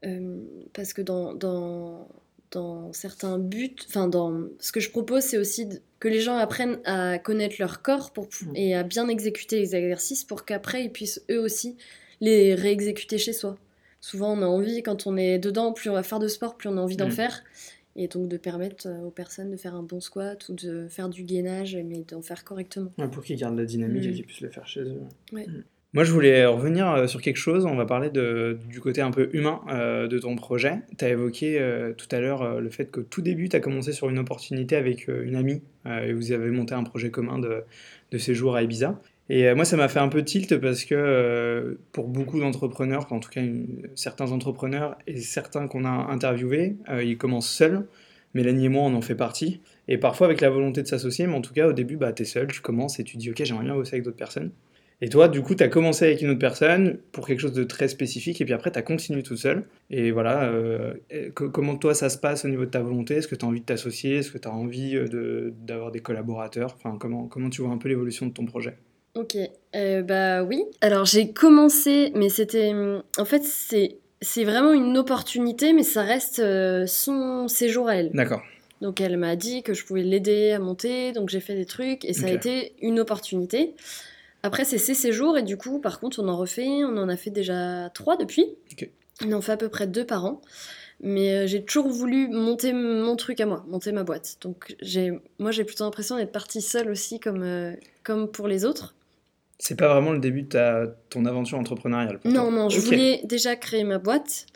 [0.04, 0.38] euh,
[0.72, 2.08] parce que dans, dans,
[2.52, 5.68] dans certains buts, enfin dans ce que je propose, c'est aussi
[5.98, 8.56] que les gens apprennent à connaître leur corps pour, pou- Mhm.
[8.56, 11.76] et à bien exécuter les exercices pour qu'après ils puissent eux aussi
[12.20, 13.58] les réexécuter chez soi.
[14.00, 16.68] Souvent on a envie, quand on est dedans, plus on va faire de sport, plus
[16.68, 17.12] on a envie d'en Mhm.
[17.12, 17.42] faire.
[17.98, 21.08] Et donc de permettre euh, aux personnes de faire un bon squat ou de faire
[21.08, 22.92] du gainage, mais d'en faire correctement.
[22.98, 24.14] Ouais, pour qu'ils gardent la dynamique et Mm.
[24.14, 25.00] qu'ils puissent le faire chez eux.
[25.32, 25.46] Ouais.
[25.46, 25.64] Mm.
[25.96, 27.64] Moi, je voulais revenir euh, sur quelque chose.
[27.64, 30.82] On va parler du côté un peu humain euh, de ton projet.
[30.98, 33.92] Tu as évoqué euh, tout à l'heure le fait que tout début, tu as commencé
[33.92, 38.56] sur une opportunité avec une amie et vous avez monté un projet commun de, séjour
[38.56, 39.00] à Ibiza.
[39.30, 43.30] Et moi, ça m'a fait un peu tilt parce que pour beaucoup d'entrepreneurs, en tout
[43.30, 43.40] cas
[43.94, 47.86] certains entrepreneurs et certains qu'on a interviewés, ils commencent seuls.
[48.34, 49.62] Mélanie et moi, on en fait partie.
[49.88, 52.24] Et parfois avec la volonté de s'associer, mais en tout cas, au début, bah, tu
[52.24, 54.50] es seul, tu commences et tu dis, ok, j'aimerais bien bosser avec d'autres personnes.
[55.02, 57.64] Et toi, du coup, tu as commencé avec une autre personne pour quelque chose de
[57.64, 59.64] très spécifique, et puis après, tu as continué tout seul.
[59.90, 60.94] Et voilà, euh,
[61.34, 63.16] comment toi, ça se passe au niveau de ta volonté?
[63.16, 64.16] Est-ce que tu as envie de t'associer?
[64.16, 66.74] Est-ce que tu as envie euh, de- d'avoir des collaborateurs?
[66.76, 68.76] Enfin, comment, comment tu vois un peu l'évolution de ton projet?
[69.14, 69.36] Ok,
[69.74, 70.64] euh, bah oui.
[70.80, 72.72] Alors j'ai commencé, mais c'était...
[73.18, 73.98] En fait, c'est...
[74.22, 78.12] C'est vraiment une opportunité, mais ça reste euh, son séjour à elle.
[78.12, 78.42] D'accord.
[78.80, 82.02] Donc elle m'a dit que je pouvais l'aider à monter, donc j'ai fait des trucs,
[82.06, 83.74] et ça a été une opportunité.
[84.46, 87.16] Après, c'est ses séjours, et du coup, par contre, on en refait, on en a
[87.16, 88.46] fait déjà trois depuis.
[89.24, 90.40] On en fait à peu près deux par an.
[91.02, 94.36] Mais euh, j'ai toujours voulu monter mon truc à moi, monter ma boîte.
[94.40, 98.64] Donc j'ai, moi, j'ai plutôt l'impression d'être partie seule aussi, comme, euh, comme pour les
[98.64, 98.94] autres.
[99.58, 102.50] C'est pas vraiment le début de ta, ton aventure entrepreneuriale pour Non, toi.
[102.50, 104.46] non, je voulais déjà créer ma boîte.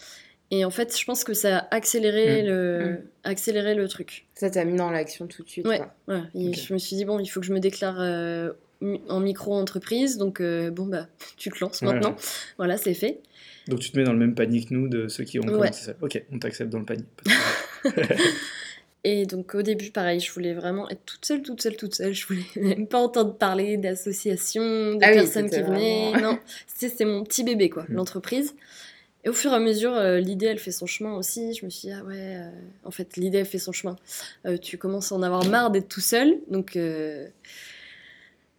[0.51, 2.47] Et en fait, je pense que ça a accéléré, Mm.
[2.47, 2.99] le, Mm.
[3.25, 4.27] accéléré le truc.
[4.35, 6.15] Ça t'a mis dans l'action tout de suite, Ouais, Ok.
[6.35, 8.53] je me suis dit, bon, il faut que je me déclare euh,
[9.09, 10.17] en micro-entreprise.
[10.19, 12.11] Donc, euh, bon, bah, tu te lances maintenant.
[12.11, 12.17] ouais.
[12.57, 13.21] Voilà, c'est fait.
[13.69, 15.53] Donc tu te mets dans le même panier que nous, de ceux qui ont Ouais.
[15.53, 15.97] commencé seul.
[16.01, 17.05] Ok, on t'accepte dans le panier.
[19.03, 22.13] Et donc, au début, pareil, je voulais vraiment être toute seule, toute seule, toute seule.
[22.13, 24.63] Je voulais même pas entendre parler d'associations,
[24.95, 26.11] de Ah oui, personnes qui venaient.
[26.11, 27.95] vraiment- Non, c'était c'était mon petit bébé, quoi, Mm.
[27.95, 28.55] l'entreprise.
[29.25, 31.55] Et au fur et à mesure, euh, l'idée, elle fait son chemin aussi.
[31.55, 32.51] Je me suis dit, ah ouais, euh,
[32.85, 33.97] en fait, l'idée, elle fait son chemin.
[34.47, 36.37] Euh, tu commences à en avoir marre d'être tout seul.
[36.49, 37.27] Donc euh,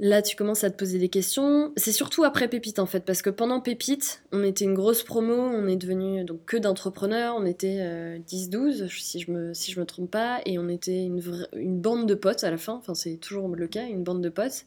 [0.02, 1.72] là, tu commences à te poser des questions.
[1.78, 5.34] C'est surtout après Pépite, en fait, parce que pendant Pépite, on était une grosse promo.
[5.34, 7.36] On est devenu donc que d'entrepreneurs.
[7.38, 10.42] On était euh, 10-12, si je me, si je me trompe pas.
[10.46, 11.22] Et on était une,
[11.56, 12.74] une bande de potes à la fin.
[12.74, 14.66] Enfin, c'est toujours le cas, une bande de potes.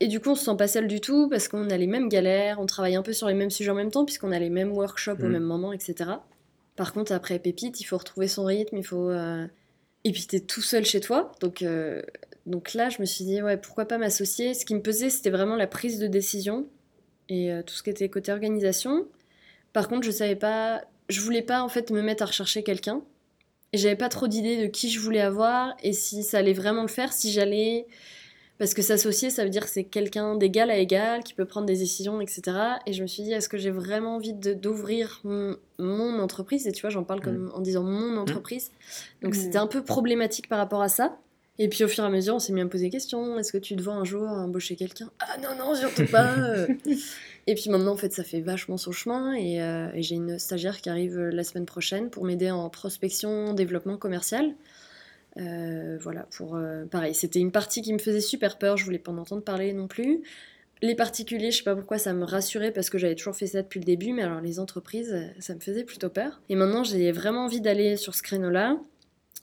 [0.00, 2.08] Et du coup, on se sent pas seul du tout parce qu'on a les mêmes
[2.08, 4.48] galères, on travaille un peu sur les mêmes sujets en même temps puisqu'on a les
[4.50, 5.32] mêmes workshops au Mm.
[5.32, 6.10] même moment, etc.
[6.76, 9.10] Par contre, après Pépite, il faut retrouver son rythme, il faut...
[9.10, 9.44] euh,
[10.04, 11.32] Et puis, t'es tout seul chez toi.
[11.40, 12.00] Donc, euh,
[12.48, 15.30] donc là, je me suis dit, ouais, pourquoi pas m'associer Ce qui me pesait, c'était
[15.30, 16.66] vraiment la prise de décision
[17.28, 19.06] et euh, tout ce qui était côté organisation.
[19.72, 20.82] Par contre, je savais pas...
[21.10, 23.02] Je voulais pas, en fait, me mettre à rechercher quelqu'un.
[23.72, 26.82] Et j'avais pas trop d'idées de qui je voulais avoir et si ça allait vraiment
[26.82, 27.86] le faire, si j'allais...
[28.58, 31.66] Parce que s'associer, ça veut dire que c'est quelqu'un d'égal à égal, qui peut prendre
[31.66, 32.42] des décisions, etc.
[32.86, 36.66] Et je me suis dit, est-ce que j'ai vraiment envie d'ouvrir mon, mon entreprise?
[36.66, 38.72] Et tu vois, j'en parle comme en disant mon entreprise.
[39.22, 39.38] Donc Mm.
[39.38, 41.18] c'était un peu problématique par rapport à ça.
[41.60, 43.38] Et puis au fur et à mesure, on s'est mis à me poser des questions.
[43.38, 45.10] Est-ce que tu te vois un jour embaucher quelqu'un?
[45.18, 46.34] Ah non, non, surtout pas.
[47.48, 49.32] Et puis maintenant, en fait, ça fait vachement son chemin.
[49.32, 52.68] Et, euh, et j'ai une stagiaire qui arrive euh, la semaine prochaine pour m'aider en
[52.68, 54.54] prospection, développement commercial.
[55.38, 58.98] Euh, voilà, pour euh, pareil, c'était une partie qui me faisait super peur, je voulais
[58.98, 60.22] pas en entendre parler non plus.
[60.82, 63.62] Les particuliers, je sais pas pourquoi ça me rassurait parce que j'avais toujours fait ça
[63.62, 66.40] depuis le début, mais alors les entreprises, ça me faisait plutôt peur.
[66.48, 68.78] Et maintenant, j'ai vraiment envie d'aller sur ce créneau-là.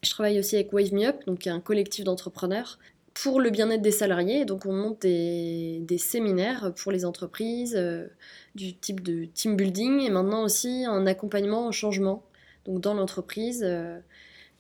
[0.06, 2.78] Je travaille aussi avec Wave Me Up, donc un collectif d'entrepreneurs
[3.16, 4.46] pour le bien-être des salariés.
[4.46, 8.08] Donc on monte des, séminaires pour les entreprises, euh,
[8.54, 12.24] du type de team building et maintenant aussi un accompagnement au changement.
[12.66, 13.64] Donc dans l'entreprise.
[13.64, 14.00] euh,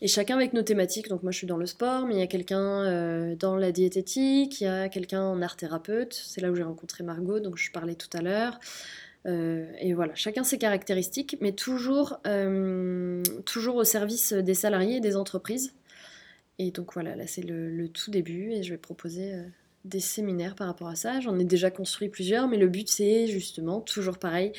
[0.02, 1.10] et chacun avec nos thématiques.
[1.10, 3.72] Donc moi je suis dans le sport, mais il y a quelqu'un euh, dans la
[3.72, 6.14] diététique, il y a quelqu'un en art thérapeute.
[6.14, 8.60] C'est là où j'ai rencontré Margot, donc je parlais tout à l'heure.
[9.26, 15.00] Euh, et voilà, chacun ses caractéristiques, mais toujours, euh, toujours au service des salariés et
[15.02, 15.74] des entreprises.
[16.60, 19.44] Et donc voilà, là c'est le, le tout début et je vais proposer euh,
[19.84, 21.20] des séminaires par rapport à ça.
[21.22, 24.54] J'en ai déjà construit plusieurs, mais le but c'est justement, toujours pareil,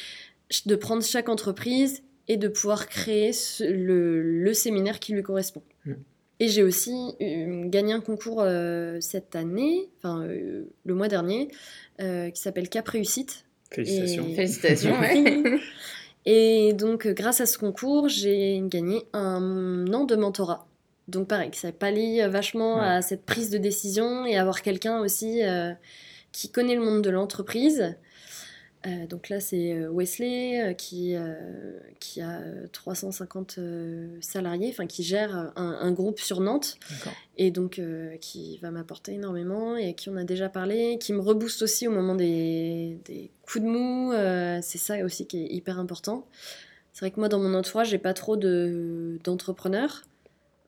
[0.66, 5.62] de prendre chaque entreprise et de pouvoir créer ce- le, le séminaire qui lui correspond.
[5.84, 5.92] Mm.
[6.38, 11.48] Et j'ai aussi euh, gagné un concours euh, cette année, enfin euh, le mois dernier,
[11.98, 13.45] qui s'appelle Cap Réussite.
[13.70, 14.26] Félicitations.
[14.28, 15.60] Et- Félicitations, ouais.
[16.24, 20.66] Et donc, euh, grâce à ce concours, j'ai gagné un an de mentorat.
[21.08, 22.84] Donc, pareil, ça pallie vachement Ouais.
[22.84, 25.72] à cette prise de décision et avoir quelqu'un aussi euh,
[26.32, 27.96] qui connaît le monde de l'entreprise.
[28.86, 31.34] Euh, donc là, c'est euh, Wesley euh, qui, euh,
[31.98, 36.78] qui a euh, 350 euh, salariés, enfin qui gère un, un groupe sur Nantes
[37.36, 41.20] et donc euh, qui va m'apporter énormément et qui on a déjà parlé, qui me
[41.20, 44.12] rebooste aussi au moment des, des coups de mou.
[44.62, 46.26] c'est ça aussi qui est hyper important.
[46.92, 50.02] C'est vrai que moi, dans mon entourage, j'ai pas trop de- d'entrepreneurs.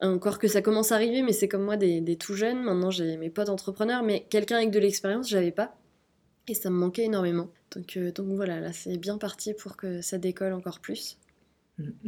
[0.01, 2.61] Encore que ça commence à arriver, mais c'est comme moi des, des tout jeunes.
[2.61, 5.75] Maintenant, j'ai mes potes entrepreneurs, mais quelqu'un avec de l'expérience, j'avais pas.
[6.49, 7.47] Et ça me manquait énormément.
[7.75, 11.17] Donc, euh, donc voilà, là, c'est bien parti pour que ça décolle encore plus.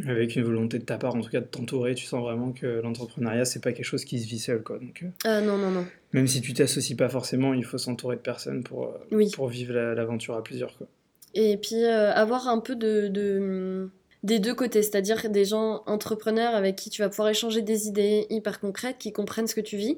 [0.05, 2.65] Avec une volonté de ta part, en tout cas, de t'entourer, tu sens vraiment que
[2.81, 4.79] l'entrepreneuriat, c'est pas quelque chose qui se vit seul, quoi.
[4.79, 5.85] Donc, euh, Ah non, non, non.
[6.11, 9.31] même si tu t'associes pas forcément, il faut s'entourer de personnes pour, euh, Oui.
[9.33, 10.87] pour vivre la- l'aventure à plusieurs, quoi.
[11.35, 13.89] Et puis euh, avoir un peu de, de-
[14.23, 18.27] des deux côtés, c'est-à-dire des gens entrepreneurs avec qui tu vas pouvoir échanger des idées
[18.29, 19.97] hyper concrètes, qui comprennent ce que tu vis,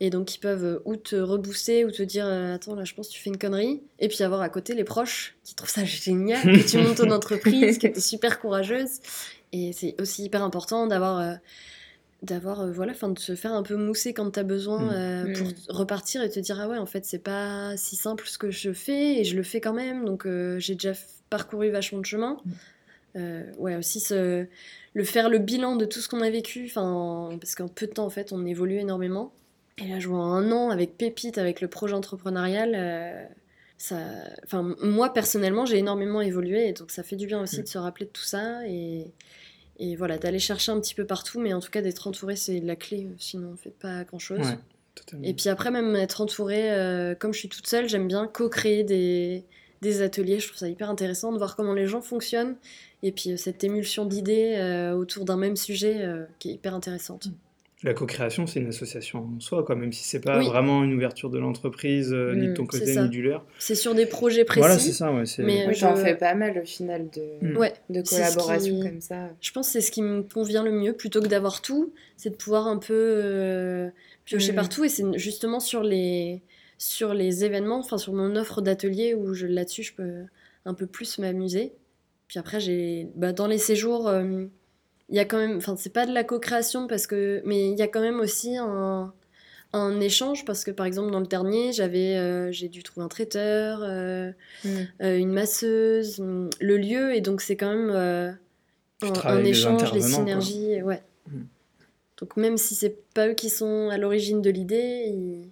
[0.00, 2.94] et donc qui peuvent euh, ou te rebooster ou te dire euh, attends là je
[2.94, 5.70] pense que tu fais une connerie, et puis avoir à côté les proches qui trouvent
[5.70, 9.00] ça génial, que tu montes ton entreprise, que tu es super courageuse,
[9.52, 11.18] et c'est aussi hyper important d'avoir...
[11.20, 11.34] euh,
[12.22, 15.32] d'avoir euh, voilà enfin de se faire un peu mousser quand tu as besoin Mm.
[15.34, 15.52] pour Mm.
[15.68, 18.72] repartir et te dire ah ouais en fait c'est pas si simple ce que je
[18.72, 20.06] fais et je le fais quand même.
[20.06, 20.92] Donc euh, j'ai déjà
[21.28, 22.38] parcouru vachement de chemin.
[23.16, 24.46] Euh, ouais aussi ce-
[24.94, 27.92] le faire le bilan de tout ce qu'on a vécu enfin parce qu'en peu de
[27.92, 29.32] temps en fait on évolue énormément
[29.78, 33.24] et là je vois un an avec Pépite avec le projet entrepreneurial euh,
[33.76, 33.98] ça
[34.44, 37.62] enfin moi personnellement j'ai énormément évolué et donc ça fait du bien aussi Mm.
[37.62, 39.12] de se rappeler de tout ça et
[39.78, 42.60] et voilà, d'aller chercher un petit peu partout, mais en tout cas d'être entouré, c'est
[42.60, 44.38] la clé, euh, sinon on fait pas grand chose.
[44.38, 44.58] Ouais.
[45.24, 48.84] Et puis après, même être entouré, euh, comme je suis toute seule, j'aime bien co-créer
[48.84, 49.44] des,
[49.82, 52.56] des ateliers, je trouve ça hyper intéressant de voir comment les gens fonctionnent,
[53.02, 56.74] et puis euh, cette émulsion d'idées euh, autour d'un même sujet euh, qui est hyper
[56.74, 57.28] intéressante.
[57.82, 60.46] La co-création, c'est une association en soi, quoi, même si c'est pas Oui.
[60.46, 63.44] vraiment une ouverture de l'entreprise, euh, ni de Mm, ton c'est côté, ni du leur.
[63.58, 64.60] C'est sur des projets précis.
[64.60, 65.26] Voilà, c'est ça, ouais.
[65.26, 67.56] c'est- mais- Oui, je- j'en fais pas mal au final de, Mm.
[67.58, 69.28] Ouais, de collaborations qui- comme ça.
[69.40, 72.30] Je pense que c'est ce qui me convient le mieux, plutôt que d'avoir tout, c'est
[72.30, 73.90] de pouvoir un peu euh,
[74.24, 74.56] piocher Mhm.
[74.56, 74.84] partout.
[74.84, 76.40] Et c'est justement sur les,
[76.78, 80.22] sur les événements, enfin sur mon offre d'atelier où je- là-dessus je peux
[80.64, 81.72] un peu plus m'amuser.
[82.28, 84.46] Puis après, j'ai bah, dans les séjours, euh,
[85.10, 87.78] il y a quand même, enfin c'est pas de la co-création parce que, mais il
[87.78, 89.12] y a quand même aussi un,
[89.72, 93.08] un échange parce que par exemple dans le dernier, j'avais, euh, j'ai dû trouver un
[93.08, 93.80] traiteur.
[93.82, 94.32] euh,
[94.64, 94.68] Mm.
[95.02, 96.20] euh, une masseuse,
[96.60, 97.90] le lieu, et donc c'est quand même
[99.00, 100.08] Tu un, échange, des quoi.
[100.08, 101.02] synergies, ouais.
[101.28, 101.42] Mm.
[102.18, 105.48] Donc même si c'est pas eux qui sont à l'origine de l'idée, ils-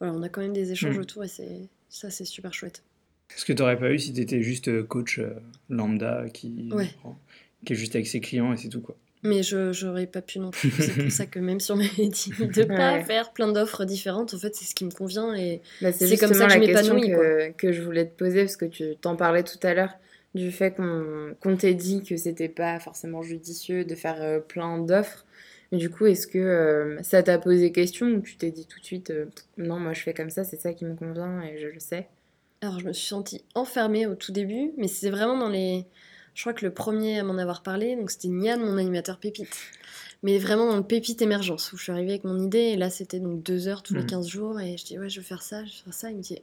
[0.00, 1.02] voilà, on a quand même des échanges Mm.
[1.02, 2.82] autour et c'est ça c'est super chouette.
[3.36, 5.20] Ce que t'aurais pas eu si t'étais juste euh, coach
[5.68, 6.88] lambda qui, Ouais.
[7.64, 8.96] Qui est juste avec ses clients et c'est tout, quoi.
[9.24, 10.70] Mais je j'aurais pas pu non plus.
[10.70, 13.04] C'est pour ça que même si on m'avait dit de pas Ouais.
[13.04, 16.16] faire plein d'offres différentes, en fait c'est ce qui me convient et Bah, C'est c'est
[16.18, 18.66] comme ça que je la question m'épanouis, que, que je voulais te poser, parce que
[18.66, 19.94] tu t'en parlais tout à l'heure,
[20.36, 24.78] du fait qu'on qu'on t'ait dit que c'était pas forcément judicieux de faire euh, plein
[24.78, 25.24] d'offres.
[25.72, 28.78] Mais du coup, est-ce que euh, ça t'a posé question ou tu t'es dit tout
[28.78, 29.26] de suite, euh,
[29.58, 32.06] non, moi je fais comme ça, c'est ça qui me convient et je le sais?
[32.60, 35.84] Alors, je me suis sentie enfermée au tout début, mais c'est vraiment dans les.
[36.38, 39.56] Je crois que le premier à m'en avoir parlé, donc c'était Nian, mon animateur pépite.
[40.22, 42.90] Mais vraiment dans le pépite émergence, où je suis arrivée avec mon idée, et là
[42.90, 44.06] c'était donc deux heures tous les Mhm.
[44.06, 46.10] 15 jours, et je dis ouais, je vais faire ça, je vais faire ça.
[46.12, 46.38] Il me dit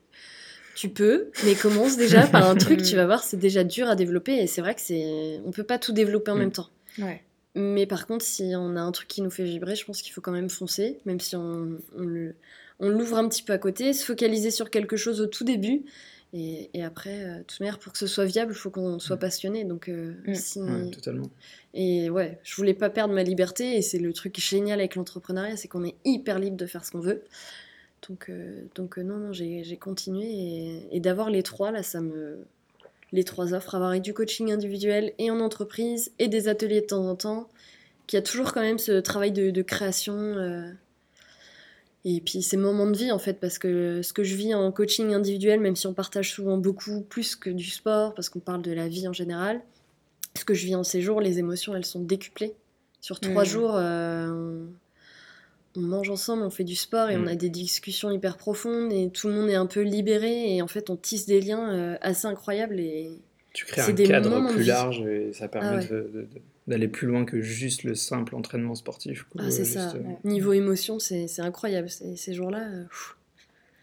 [0.75, 3.95] tu peux, mais commence déjà par un truc, tu vas voir, c'est déjà dur à
[3.95, 5.39] développer, et c'est vrai que c'est.
[5.45, 6.39] On peut pas tout développer en Mhm.
[6.41, 6.69] même temps.
[6.99, 7.23] Ouais.
[7.55, 10.11] Mais par contre, si on a un truc qui nous fait vibrer, je pense qu'il
[10.11, 14.03] faut quand même foncer, même si on, on l'ouvre un petit peu à côté, se
[14.03, 15.83] focaliser sur quelque chose au tout début.
[16.37, 18.99] Et, et après, euh, de toute manière, pour que ce soit viable, il faut qu'on
[18.99, 19.63] soit passionné.
[19.63, 20.33] Donc, euh, Mm.
[20.35, 21.29] si- Ouais, totalement.
[21.73, 23.77] Et ouais, je voulais pas perdre ma liberté.
[23.77, 26.91] Et c'est le truc génial avec l'entrepreneuriat, c'est qu'on est hyper libre de faire ce
[26.91, 27.23] qu'on veut.
[28.09, 30.25] Donc, euh, donc euh, non, non, j'ai continué.
[30.27, 32.39] Et, et d'avoir les trois, là, ça me.
[33.13, 36.87] Les trois offres, avoir et du coaching individuel et en entreprise et des ateliers de
[36.87, 37.47] temps en temps,
[38.07, 40.13] qu'il y a toujours quand même ce travail de, de création.
[42.05, 44.71] Et puis ces moments de vie en fait, parce que ce que je vis en
[44.71, 48.61] coaching individuel, même si on partage souvent beaucoup plus que du sport, parce qu'on parle
[48.61, 49.61] de la vie en général,
[50.37, 52.53] ce que je vis en séjour, les émotions elles sont décuplées.
[53.01, 53.49] Sur trois Mhm.
[53.49, 54.29] jours, euh,
[55.75, 58.91] on, on mange ensemble, on fait du sport et on a des discussions hyper profondes
[58.93, 61.69] et tout le monde est un peu libéré et en fait on tisse des liens
[61.73, 63.09] euh, assez incroyables et,
[63.53, 65.87] Tu crées un des cadre plus large et ça permet Ah ouais.
[65.87, 69.23] de- de- de- d'aller plus loin que juste le simple entraînement sportif.
[69.31, 69.41] quoi.
[69.45, 69.93] Ah, c'est Juste, ça.
[69.95, 70.17] euh, ouais.
[70.23, 71.89] Niveau émotion, c'est c'est incroyable.
[71.89, 73.15] Ces, ces jours-là, euh, pff,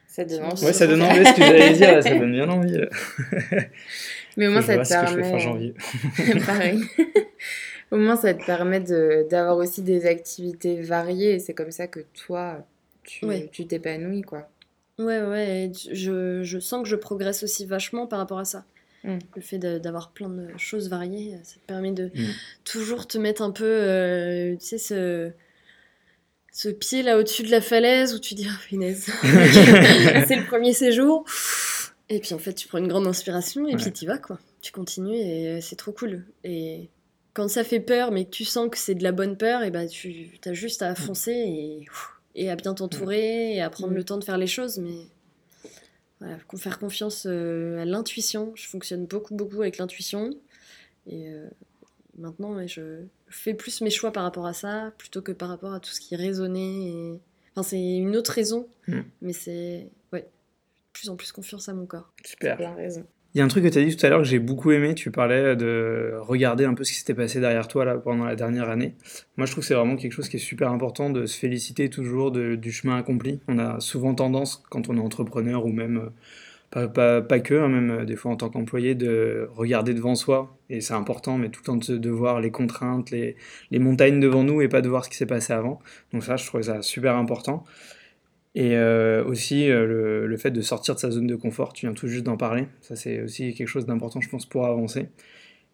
[0.09, 0.65] Ça donne envie.
[0.65, 2.79] Ouais, ça donne envie, ce que j'allais dire, là, ça donne bien envie.
[4.37, 5.31] Mais au moins, ça te je vois ce que je fais permet.
[5.31, 5.75] fin janvier.
[6.47, 6.81] Pareil.
[7.91, 11.35] Au moins, ça te permet de- d'avoir aussi des activités variées.
[11.35, 12.67] et C'est comme ça que toi,
[13.05, 13.49] tu Ouais.
[13.53, 14.49] tu t'épanouis, quoi.
[14.99, 18.65] Ouais, ouais, je, je sens que je progresse aussi vachement par rapport à ça.
[19.05, 19.19] Mm.
[19.37, 22.27] Le fait d'avoir plein de choses variées, ça te permet de Mm.
[22.65, 25.31] toujours te mettre un peu, euh, tu sais, ce,
[26.53, 29.07] ce pied là au-dessus de la falaise où tu dis, oh punaise,
[30.29, 31.25] c'est le premier séjour.
[32.09, 33.81] Et puis en fait, tu prends une grande inspiration et Ouais.
[33.83, 34.39] puis tu vas quoi.
[34.61, 36.25] Tu continues et c'est trop cool.
[36.45, 36.91] Et
[37.35, 39.71] quand ça fait peur, mais que tu sens que c'est de la bonne peur, et
[39.71, 41.87] ben tu as juste à foncer et,
[42.35, 43.97] et à bien t'entourer et à prendre Mm.
[43.97, 44.79] le temps de faire les choses.
[44.79, 44.95] Mais
[46.23, 48.53] voilà, faut faire confiance euh, à l'intuition.
[48.55, 50.31] Je fonctionne beaucoup, beaucoup avec l'intuition.
[51.07, 51.49] Et euh,
[52.17, 55.81] maintenant, je fais plus mes choix par rapport à ça plutôt que par rapport à
[55.81, 56.89] tout ce qui est raisonné.
[56.89, 57.21] Et...
[57.51, 59.01] Enfin, c'est une autre raison, Mm.
[59.21, 60.27] mais c'est ouais, de
[60.93, 62.13] plus en plus confiance à mon corps.
[62.25, 62.57] Super.
[62.57, 63.05] Bien raison.
[63.35, 64.73] Il y a un truc que tu as dit tout à l'heure que j'ai beaucoup
[64.73, 68.27] aimé, tu parlais de regarder un peu ce qui s'était passé derrière toi là, pendant
[68.27, 68.95] la dernière année.
[69.39, 71.89] Moi je trouve que c'est vraiment quelque chose qui est super important de se féliciter
[71.89, 73.41] toujours du chemin accompli.
[73.49, 76.11] On a souvent tendance, quand on est entrepreneur ou même,
[76.77, 80.15] euh, pas, pas, que, hein, même euh, des fois en tant qu'employé, de regarder devant
[80.15, 80.59] soi.
[80.69, 83.37] Et c'est important, mais tout le temps de, de voir les contraintes, les,
[83.71, 85.81] les montagnes devant nous et pas de voir ce qui s'est passé avant.
[86.13, 87.65] Donc ça, je trouve ça super important.
[88.55, 91.87] Et euh, aussi euh, le, le fait de sortir de sa zone de confort, tu
[91.87, 92.67] viens tout juste d'en parler.
[92.83, 95.09] Ça, c'est aussi quelque chose d'important, je pense, pour avancer.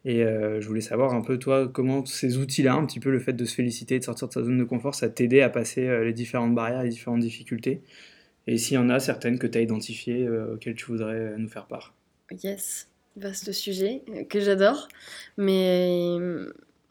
[0.05, 3.19] Et euh, je voulais savoir un peu, toi, comment ces outils-là, un petit peu le
[3.19, 5.89] fait de se féliciter, de sortir de sa zone de confort, ça t'aidait à passer
[6.05, 7.83] les différentes barrières, les différentes difficultés?
[8.47, 11.67] Et s'il y en a certaines que tu as identifiées, auxquelles tu voudrais nous faire
[11.67, 11.95] part?
[12.45, 14.87] Yes, vaste sujet que j'adore.
[15.37, 16.17] Mais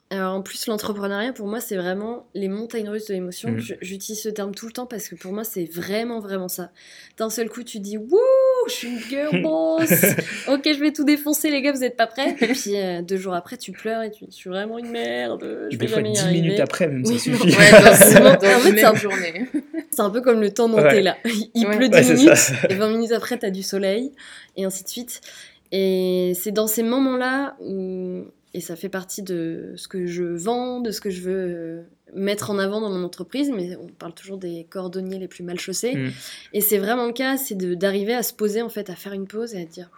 [0.10, 3.54] alors en plus, l'entrepreneuriat, pour moi, c'est vraiment les montagnes russes de l'émotion.
[3.58, 6.72] Je- J'utilise ce terme tout le temps parce que pour moi, c'est vraiment, vraiment ça.
[7.18, 8.18] D'un seul coup, tu dis Wouh,
[8.68, 9.90] je suis une girl boss
[10.48, 13.18] Ok, je vais tout défoncer, les gars, vous êtes pas prêts Et puis euh, deux
[13.18, 15.88] jours après, tu pleures et tu dis Je suis vraiment une merde, je Des vais
[15.92, 16.42] fois, jamais y 10 arriver.
[16.42, 17.48] minutes après, même, Oui, ça suffit.
[17.58, 19.46] Ouais, dans, En fait, c'est un- journée.
[19.92, 20.90] C'est un peu comme le temps dont Ouais.
[20.90, 21.18] t'es là.
[21.54, 21.76] Il Ouais.
[21.76, 22.54] pleut 10 Ouais, c'est minutes, ça.
[22.70, 24.12] et 20 minutes après, t'as du soleil,
[24.56, 25.20] et ainsi de suite.
[25.74, 28.24] Et c'est dans ces moments-là où.
[28.54, 31.82] Et ça fait partie de ce que je vends, de ce que je veux euh,
[32.16, 35.60] mettre en avant dans mon entreprise, mais on parle toujours des cordonniers les plus mal
[35.60, 35.96] chaussés.
[35.96, 36.12] Mm.
[36.54, 39.28] Et c'est vraiment le cas, c'est d'arriver à se poser, en fait, à faire une
[39.28, 39.90] pause et à dire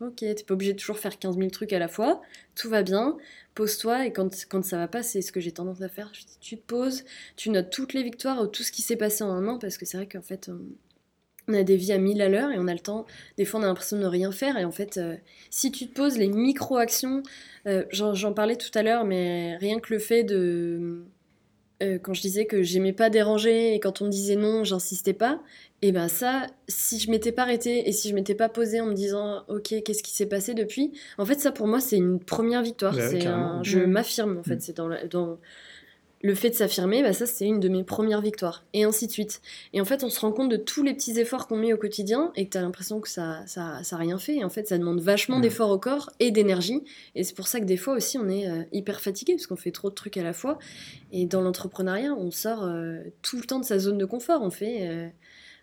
[0.00, 2.20] Ok, t'es pas obligé de toujours faire 15 000 trucs à la fois,
[2.54, 3.16] tout va bien,
[3.54, 6.10] pose-toi, et quand, quand ça va pas, c'est ce que j'ai tendance à faire.
[6.12, 7.02] Je dis, tu te poses,
[7.36, 9.78] tu notes toutes les victoires ou tout ce qui s'est passé en un an, parce
[9.78, 10.60] que c'est vrai qu'en fait, on-
[11.48, 13.06] on a des vies à 1000 à l'heure et on a le temps,
[13.38, 15.16] des fois on a l'impression de ne rien faire, et en fait, euh,
[15.50, 17.22] si tu te poses les micro-actions,
[17.66, 21.04] euh, j'en parlais tout à l'heure, mais rien que le fait de.
[21.82, 25.12] euh, quand je disais que j'aimais pas déranger et quand on me disait non, j'insistais
[25.12, 25.40] pas,
[25.82, 28.86] et ben ça, si je m'étais pas arrêtée et si je m'étais pas posée en
[28.86, 32.18] me disant ok, qu'est-ce qui s'est passé depuis, en fait, ça pour moi c'est une
[32.18, 32.94] première victoire.
[32.96, 33.86] Ouais, c'est un- je Mm.
[33.90, 34.60] m'affirme en fait, Mm.
[34.60, 35.38] c'est dans, la- dans
[36.22, 39.12] le fait de s'affirmer, bah ça c'est une de mes premières victoires et ainsi de
[39.12, 39.40] suite.
[39.74, 41.76] Et en fait, on se rend compte de tous les petits efforts qu'on met au
[41.76, 44.36] quotidien et que tu as l'impression que ça, ça, ça a rien fait.
[44.36, 45.42] Et en fait, ça demande vachement Mm.
[45.42, 46.82] d'efforts au corps et d'énergie.
[47.14, 49.56] Et c'est pour ça que des fois aussi, on est euh, hyper fatigué parce qu'on
[49.56, 50.58] fait trop de trucs à la fois.
[51.12, 54.40] Et dans l'entrepreneuriat, on sort euh, tout le temps de sa zone de confort.
[54.42, 54.88] On fait.
[54.88, 55.08] euh,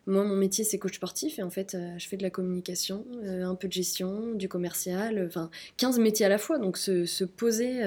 [0.06, 3.56] moi, mon métier, c'est coach sportif et en fait, je fais de la communication, un
[3.56, 6.60] peu de gestion, du commercial, enfin, 15 métiers à la fois.
[6.60, 7.82] Donc, se, se poser,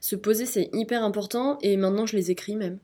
[0.00, 2.78] se poser, c'est hyper important et maintenant, je les écris même.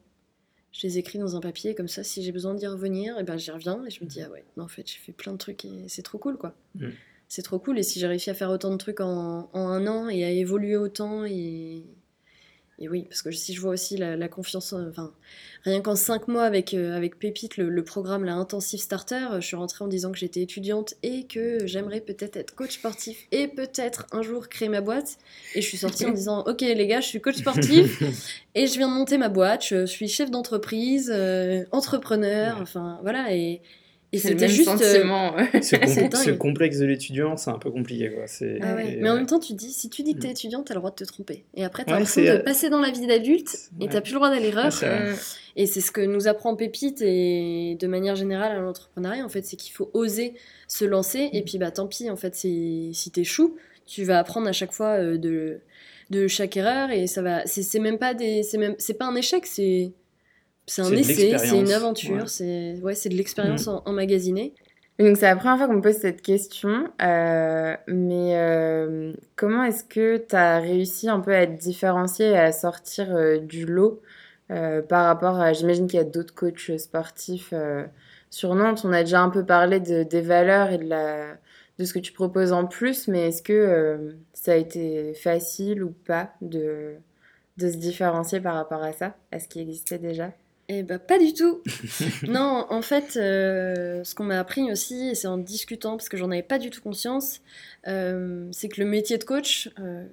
[0.73, 3.37] Je les écris dans un papier, comme ça, si j'ai besoin d'y revenir, et ben
[3.37, 5.39] j'y reviens et je me dis, ah ouais, non, en fait, j'ai fait plein de
[5.39, 6.57] trucs et c'est trop cool, quoi.
[6.75, 6.89] Mm.
[7.29, 7.79] C'est trop cool.
[7.79, 10.31] Et si j'ai réussi à faire autant de trucs en, en un an et à
[10.31, 11.85] évoluer autant, et,
[12.81, 15.13] et oui, parce que si je vois aussi la, la confiance, euh, enfin,
[15.63, 19.41] rien qu'en cinq mois avec, euh, avec Pépite, le, le programme, la Intensive Starter, euh,
[19.41, 23.27] je suis rentrée en disant que j'étais étudiante et que j'aimerais peut-être être coach sportif
[23.31, 25.19] et peut-être un jour créer ma boîte.
[25.55, 28.03] Et je suis sortie en disant, ok les gars, je suis coach sportif.
[28.57, 33.35] Et je viens de monter ma boîte, je suis chef d'entreprise, euh, entrepreneur, enfin voilà,
[33.35, 33.61] et,
[34.15, 34.69] et c'était juste...
[34.69, 35.35] euh, sentiment.
[35.63, 38.11] ce, com- complexe de l'étudiant, c'est un peu compliqué.
[38.11, 38.27] Quoi.
[38.27, 38.99] C'est- ah ouais.
[39.01, 40.33] Mais en euh, même temps, tu dis, si tu dis que t'es Mm.
[40.33, 41.45] étudiante, t'as le droit de te tromper.
[41.55, 44.13] Et après, t'as Ouais, l'impression de euh, passer dans la vie d'adulte et t'as plus
[44.13, 44.73] le droit à l'erreur.
[44.73, 45.15] Mm.
[45.57, 49.45] Et c'est ce que nous apprend Pépite et de manière générale à l'entrepreneuriat, en fait,
[49.45, 50.35] c'est qu'il faut oser
[50.67, 51.31] se lancer.
[51.33, 54.99] Et puis, bah, tant pis, en fait, si t'échoues, tu vas apprendre à chaque fois
[54.99, 55.61] euh, de,
[56.11, 57.47] de chaque erreur et ça va.
[57.47, 59.93] C'est c'est même pas des, c'est même, c'est pas un échec, c'est,
[60.67, 62.27] c'est un essai, c'est une aventure, ouais.
[62.27, 64.55] c'est, ouais, c'est de l'expérience en- emmagasinée.
[64.99, 69.83] Donc c'est la première fois qu'on me pose cette question, euh, mais euh, comment est-ce
[69.83, 74.01] que tu as réussi un peu à être différencié et à sortir euh, du lot
[74.53, 77.85] euh, par rapport à, j'imagine qu'il y a d'autres coachs sportifs euh,
[78.31, 81.35] sur Nantes, on a déjà un peu parlé de, des valeurs et de, la,
[81.79, 85.83] de ce que tu proposes en plus, mais est-ce que euh, ça a été facile
[85.83, 86.95] ou pas de,
[87.59, 90.33] de se différencier par rapport à ça, à ce qui existait déjà?
[90.69, 91.63] Eh ben, pas du tout.
[92.29, 96.17] Non, en fait, euh, ce qu'on m'a appris aussi, et c'est en discutant, parce que
[96.17, 97.41] j'en avais pas du tout conscience,
[97.87, 100.07] euh, c'est que le métier de coach euh,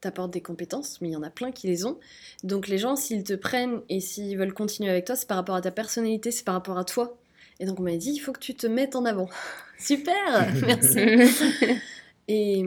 [0.00, 1.98] t'apporte des compétences, mais il y en a plein qui les ont.
[2.44, 5.54] Donc les gens, s'ils te prennent et s'ils veulent continuer avec toi, c'est par rapport
[5.54, 7.16] à ta personnalité, c'est par rapport à toi.
[7.58, 9.28] Et donc on m'a dit, il faut que tu te mettes en avant.
[9.78, 10.98] Super, merci.
[12.28, 12.64] Et,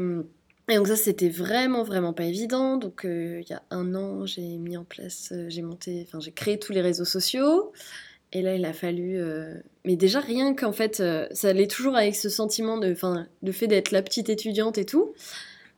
[0.69, 2.77] et donc ça, c'était vraiment, vraiment pas évident.
[2.77, 6.19] Donc euh, il y a un an, j'ai mis en place, euh, j'ai monté, enfin
[6.19, 7.71] j'ai créé tous les réseaux sociaux.
[8.31, 9.17] Et là, il a fallu...
[9.17, 9.53] euh,
[9.85, 11.01] Mais déjà, rien qu'en fait,
[11.31, 12.91] ça allait toujours avec ce sentiment de...
[12.91, 15.13] Enfin, le fait d'être la petite étudiante et tout.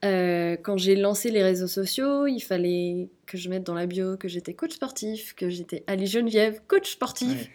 [0.02, 4.28] Quand j'ai lancé les réseaux sociaux, il fallait que je mette dans la bio que
[4.28, 7.42] j'étais coach sportif, que j'étais Ali Geneviève, coach sportif.
[7.42, 7.50] Ouais.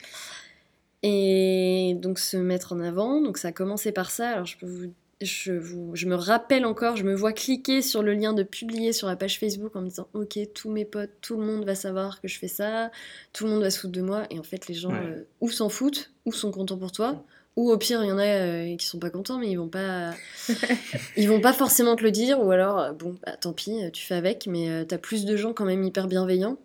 [1.03, 4.29] Et donc se mettre en avant, donc ça a commencé par ça.
[4.29, 4.93] Alors je peux vous,
[5.25, 8.93] je vous, je me rappelle encore, je me vois cliquer sur le lien de publier
[8.93, 11.75] sur la page Facebook en me disant ok tous mes potes, tout le monde va
[11.75, 12.91] savoir que je fais ça,
[13.33, 14.25] tout le monde va se foutre de moi.
[14.31, 14.99] Et en fait les gens Ouais.
[15.03, 17.25] euh, ou s'en foutent, ou sont contents pour toi,
[17.57, 19.69] ou au pire il y en a euh, qui sont pas contents mais ils vont
[19.69, 20.13] pas,
[21.17, 23.91] ils vont pas forcément te le dire, ou alors euh, bon bah, tant pis, euh,
[23.91, 26.59] tu fais avec, mais euh, t'as plus de gens quand même hyper bienveillants.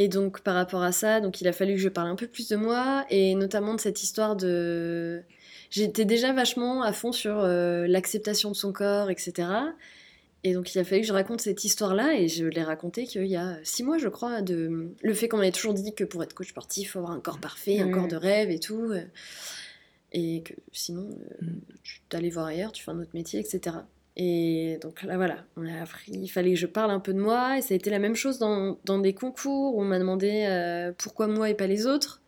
[0.00, 2.28] Et donc par rapport à ça, donc il a fallu que je parle un peu
[2.28, 5.22] plus de moi et notamment de cette histoire de
[5.70, 9.48] j'étais déjà vachement à fond sur euh, l'acceptation de son corps, etc.
[10.44, 13.26] Et donc il a fallu que je raconte cette histoire-là et je l'ai racontée qu'il
[13.26, 16.22] y a six mois, je crois, de le fait qu'on m'avait toujours dit que pour
[16.22, 17.90] être coach sportif, il faut avoir un corps parfait, un Mm.
[17.92, 19.02] corps de rêve et tout, euh,
[20.12, 21.58] et que sinon euh, Mm.
[21.82, 23.78] tu t'allais voir ailleurs, tu fais un autre métier, etc.
[24.20, 27.20] Et donc là, voilà, on a appris, il fallait que je parle un peu de
[27.20, 30.00] moi, et ça a été la même chose dans, dans des concours où on m'a
[30.00, 32.20] demandé euh, pourquoi moi et pas les autres.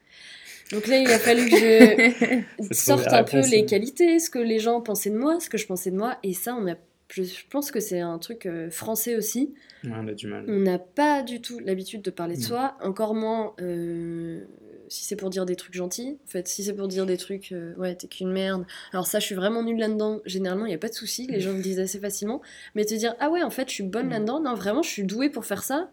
[0.70, 3.66] Donc là, il a fallu que je sorte un peu les hein.
[3.66, 6.32] qualités, ce que les gens pensaient de moi, ce que je pensais de moi, et
[6.32, 6.76] ça, on a,
[7.11, 9.53] je pense que c'est un truc euh, français aussi.
[9.82, 10.45] Ouais, on a du mal.
[10.47, 12.45] On n'a pas du tout l'habitude de parler de Mm.
[12.45, 14.45] soi, encore moins euh,
[14.91, 16.18] si c'est pour dire des trucs gentils.
[16.26, 18.64] En fait, si c'est pour dire des trucs, euh, ouais, t'es qu'une merde.
[18.93, 20.20] Alors ça, je suis vraiment nulle là-dedans.
[20.26, 22.43] Généralement, il n'y a pas de souci, les gens me disent assez facilement.
[22.74, 24.11] Mais te dire, ah ouais, en fait, je suis bonne Mm.
[24.11, 25.88] là-dedans, non, vraiment, je suis douée pour faire ça.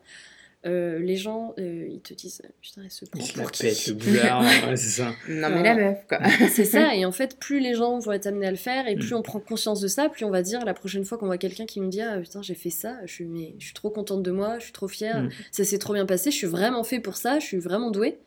[0.65, 3.93] Euh, les gens, euh, ils te disent, putain, elle se prend pour qui pète, le
[3.93, 5.13] boulard, ouais, c'est ça.
[5.29, 6.19] Non, mais la meuf, quoi.
[6.49, 8.95] c'est ça, et en fait, plus les gens vont être amenés à le faire, et
[8.95, 9.17] plus Mm.
[9.17, 11.67] on prend conscience de ça, plus on va dire la prochaine fois qu'on voit quelqu'un
[11.67, 14.23] qui me dit Ah putain, j'ai fait ça, je suis, mais, je suis trop contente
[14.23, 15.29] de moi, je suis trop fière, Mm.
[15.51, 18.17] ça s'est trop bien passé, je suis vraiment fait pour ça, je suis vraiment douée.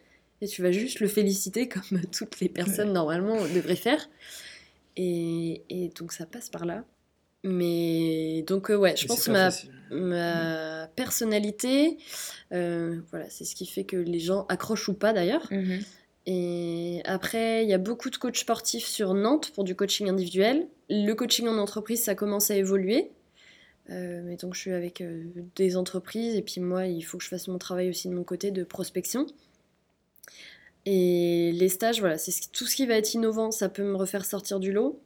[0.40, 4.08] Et tu vas juste le féliciter comme toutes les personnes normalement devraient faire.
[4.96, 6.84] Et, et donc ça passe par là.
[7.42, 9.50] Mais donc, euh, ouais, je pense que ma,
[9.90, 11.96] ma personnalité,
[12.52, 15.46] euh, voilà, c'est ce qui fait que les gens accrochent ou pas d'ailleurs.
[15.50, 15.80] Mhm.
[16.26, 20.68] Et après, il y a beaucoup de coachs sportifs sur Nantes pour du coaching individuel.
[20.90, 23.10] Le coaching en entreprise, ça commence à évoluer.
[23.88, 25.02] Euh, mais donc, je suis avec
[25.56, 28.22] des entreprises et puis moi, il faut que je fasse mon travail aussi de mon
[28.22, 29.26] côté de prospection.
[30.86, 34.24] Et les stages, voilà, c'est tout ce qui va être innovant, ça peut me refaire
[34.24, 34.98] sortir du lot.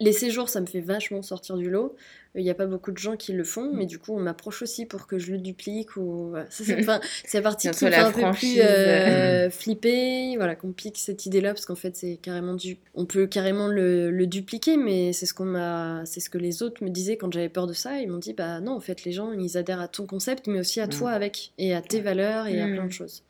[0.00, 1.94] Les séjours, ça me fait vachement sortir du lot.
[2.34, 4.60] Il n'y a pas beaucoup de gens qui le font, mais du coup, on m'approche
[4.60, 5.96] aussi pour que je le duplique.
[5.96, 6.30] Ou...
[6.30, 6.46] voilà.
[6.50, 10.72] C'est enfin, c'est la partie qui me fait un peu plus euh, flipper, voilà, qu'on
[10.72, 12.76] pique cette idée-là, parce qu'en fait, c'est carrément du...
[12.96, 16.02] On peut carrément le, le dupliquer, mais c'est ce qu'on m'a...
[16.06, 18.00] c'est ce que les autres me disaient quand j'avais peur de ça.
[18.00, 20.58] Ils m'ont dit, bah non, en fait, les gens, ils adhèrent à ton concept, mais
[20.58, 22.72] aussi à toi avec, et à tes valeurs, et à Mm.
[22.72, 23.22] plein de choses.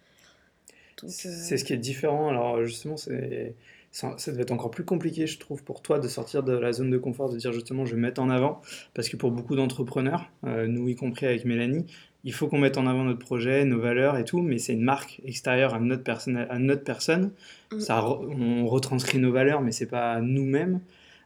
[1.03, 2.29] Euh, C'est ce qui est différent.
[2.29, 3.55] Alors justement, c'est
[3.95, 6.73] ça, ça devait être encore plus compliqué, je trouve, pour toi de sortir de la
[6.73, 8.61] zone de confort, de dire justement je vais mettre en avant,
[8.93, 11.87] parce que pour beaucoup d'entrepreneurs, euh, nous y compris avec Mélanie,
[12.25, 14.83] il faut qu'on mette en avant notre projet, nos valeurs et tout, mais c'est une
[14.83, 17.31] marque extérieure à notre personne, à notre personne.
[17.71, 17.81] Mm.
[17.81, 20.81] Ça, on retranscrit nos valeurs, mais c'est pas nous-mêmes.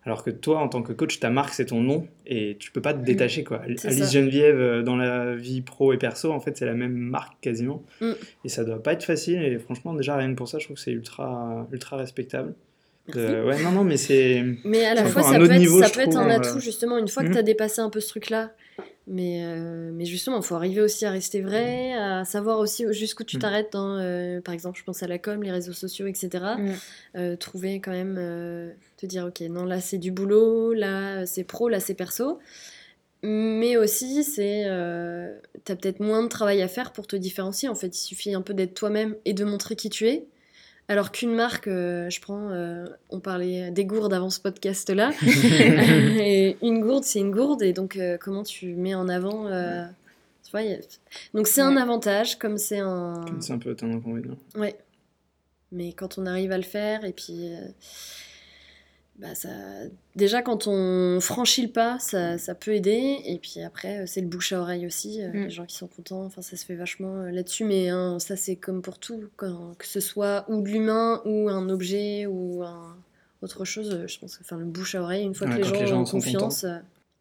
[0.09, 2.80] Alors que toi, en tant que coach, ta marque, c'est ton nom et tu peux
[2.80, 3.61] pas te détacher, quoi.
[3.62, 3.90] Alice ça.
[3.90, 7.84] Geneviève, euh, dans la vie pro et perso, en fait, c'est la même marque quasiment.
[8.00, 8.12] Mm.
[8.46, 9.42] Et ça doit pas être facile.
[9.42, 12.54] Et franchement, déjà, rien que pour ça, je trouve que c'est ultra, ultra respectable.
[13.12, 13.44] De-.
[13.44, 14.42] Ouais, non, non, mais c'est.
[14.64, 16.22] Mais à la fois, ça un peut, autre être, niveau, ça je peut être trouve,
[16.22, 16.40] un euh.
[16.40, 17.34] atout, justement, une fois que Mhm.
[17.34, 18.52] tu as dépassé un peu ce truc-là.
[19.06, 23.24] Mais, euh, mais justement, il faut arriver aussi à rester vrai, à savoir aussi jusqu'où
[23.24, 23.42] tu Mhm.
[23.42, 26.28] t'arrêtes dans, euh, par exemple, je pense à la com, les réseaux sociaux, etc.
[26.59, 26.68] Mm.
[27.16, 31.44] Euh, trouver quand même, euh, te dire, ok, non, là c'est du boulot, là c'est
[31.44, 32.38] pro, là c'est perso.
[33.22, 37.68] Mais aussi, c'est, euh, t'as peut-être moins de travail à faire pour te différencier.
[37.68, 40.24] En fait, il suffit un peu d'être toi-même et de montrer qui tu es.
[40.86, 45.11] Alors qu'une marque, euh, je prends, euh, on parlait des gourdes avant ce podcast-là,
[46.20, 49.44] et une gourde, c'est une gourde, et donc euh, comment tu mets en avant,
[50.44, 50.80] tu vois, a-
[51.34, 54.38] donc c'est un avantage, comme c'est un, C'est un peu un inconvénient.
[54.57, 54.76] ouais,
[55.72, 57.51] mais quand on arrive à le faire, et puis,
[59.18, 59.48] bah ça,
[60.16, 64.20] déjà quand on franchit le pas, ça, ça peut aider, et puis après euh, c'est
[64.20, 65.44] le bouche à oreille aussi, euh, Mm.
[65.44, 68.36] les gens qui sont contents, enfin ça se fait vachement euh, là-dessus, mais hein, ça
[68.36, 72.62] c'est comme pour tout, quand- que ce soit ou de l'humain ou un objet ou
[72.62, 72.96] un,
[73.42, 75.64] autre chose, je pense que enfin le bouche à oreille, une fois Ouais, que les
[75.64, 76.64] gens, les gens ont confiance.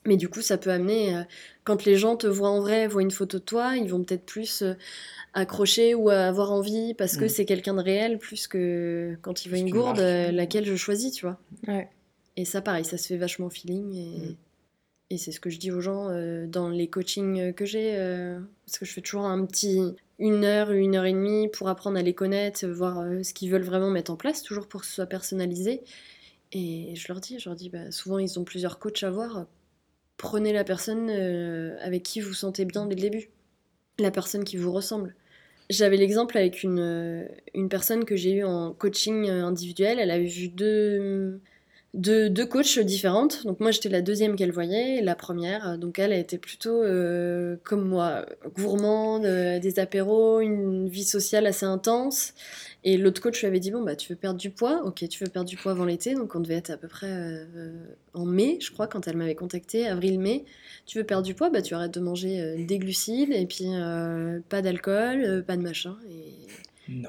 [0.05, 1.21] Mais du coup, ça peut amener, euh,
[1.63, 4.25] quand les gens te voient en vrai, voient une photo de toi, ils vont peut-être
[4.25, 4.73] plus euh,
[5.33, 7.29] accrocher ou avoir envie parce que Mm.
[7.29, 11.11] c'est quelqu'un de réel, plus que quand ils voient une gourde, euh, laquelle je choisis,
[11.11, 11.39] tu vois.
[11.67, 11.89] Ouais.
[12.37, 13.93] Et ça, pareil, ça se fait vachement au feeling.
[13.95, 14.35] Et, Mm.
[15.09, 17.97] et c'est ce que je dis aux gens euh, dans les coachings que j'ai.
[17.97, 19.81] euh, parce que je fais toujours un petit
[20.19, 23.51] une heure, une heure et demie pour apprendre à les connaître, voir euh, ce qu'ils
[23.51, 25.81] veulent vraiment mettre en place, toujours pour que ce soit personnalisé.
[26.53, 29.45] Et je leur dis, je leur dis bah, souvent ils ont plusieurs coachs à voir.
[30.17, 33.29] Prenez la personne euh, avec qui vous sentez bien dès le début.
[33.99, 35.15] La personne qui vous ressemble.
[35.69, 39.99] J'avais l'exemple avec une, euh, une personne que j'ai eue en coaching euh, individuel.
[39.99, 41.39] Elle avait vu deux,
[41.93, 43.45] deux, deux coachs différentes.
[43.45, 45.77] Donc moi j'étais la deuxième qu'elle voyait, la première.
[45.77, 46.81] Donc elle, était plutôt
[47.63, 52.33] comme moi, gourmande, des apéros, une vie sociale assez intense.
[52.83, 55.23] Et l'autre coach lui avait dit bon bah tu veux perdre du poids, ok tu
[55.23, 57.71] veux perdre du poids avant l'été, donc on devait être à peu près euh,
[58.13, 60.45] en mai, je crois, quand elle m'avait contacté, avril-mai.
[60.85, 63.65] Tu veux perdre du poids, bah tu arrêtes de manger euh, des glucides et puis
[63.67, 65.97] euh, pas d'alcool, pas de machin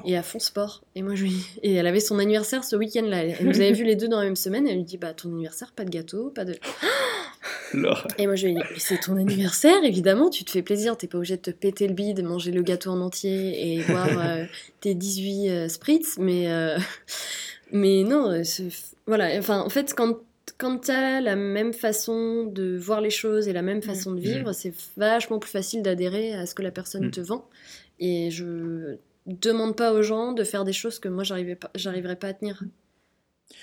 [0.05, 0.83] et à fond sport.
[0.95, 1.35] Et moi, je lui...
[1.63, 3.23] Et elle avait son anniversaire ce week-end-là.
[3.25, 4.67] Elle nous avait vu les deux dans la même semaine.
[4.67, 6.53] Elle lui dit Bah, ton anniversaire, pas de gâteau, pas de.
[8.17, 10.97] Et moi, je lui ai dit Mais c'est ton anniversaire, évidemment, tu te fais plaisir.
[10.97, 14.09] T'es pas obligé de te péter le bide, manger le gâteau en entier et boire
[14.19, 14.45] euh,
[14.81, 16.17] tes 18 euh, spritz.
[16.17, 16.77] Mais, euh,
[17.71, 18.43] mais non, euh,
[19.07, 19.37] voilà.
[19.37, 20.19] Enfin, en fait, quand.
[20.57, 24.51] Quand t'as la même façon de voir les choses et la même façon de vivre,
[24.51, 27.11] c'est vachement plus facile d'adhérer à ce que la personne Mm.
[27.11, 27.47] te vend.
[27.99, 32.33] Et je demande pas aux gens de faire des choses que moi j'arriverais pas à
[32.33, 32.61] tenir.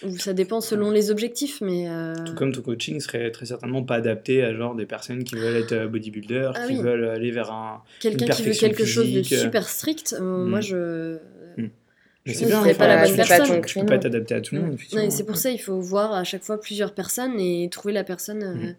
[0.04, 3.82] Ou ça dépend selon les objectifs, mais euh, Tout comme ton coaching serait très certainement
[3.84, 6.82] pas adapté à genre des personnes qui veulent être euh, bodybuilder, Ah qui oui.
[6.82, 7.82] veulent aller vers un.
[8.00, 10.48] quelqu'un qui veut quelque chose de super strict, euh, Mm.
[10.50, 11.18] moi je.
[11.56, 13.44] Mais Je c'est bien, pas la bonne personne.
[13.44, 15.04] tu- ton Tu peux pas t'adapter à tout le monde, effectivement.
[15.04, 18.02] et c'est pour ça il faut voir à chaque fois plusieurs personnes et trouver la
[18.02, 18.76] personne euh, Mm.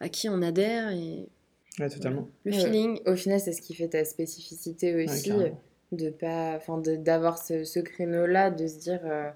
[0.00, 1.28] à qui on adhère et
[1.78, 2.26] Ouais, totalement.
[2.46, 2.58] le Ouais.
[2.58, 2.98] feeling.
[3.06, 5.60] Au final, c'est ce qui fait ta spécificité aussi, carrément.
[5.92, 9.28] de pas, enfin, de- d'avoir ce, ce créneau-là, de se dire, euh,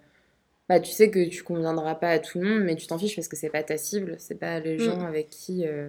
[0.70, 3.16] bah, tu sais que tu conviendras pas à tout le monde, mais tu t'en fiches
[3.16, 4.78] parce que c'est pas ta cible, c'est pas les Mm.
[4.78, 5.88] gens avec qui euh,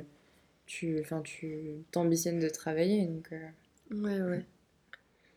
[0.65, 1.55] tu, enfin, tu
[1.91, 3.27] t'ambitionnes de travailler, donc.
[3.31, 3.37] euh,
[3.91, 4.43] Ouais, ouais.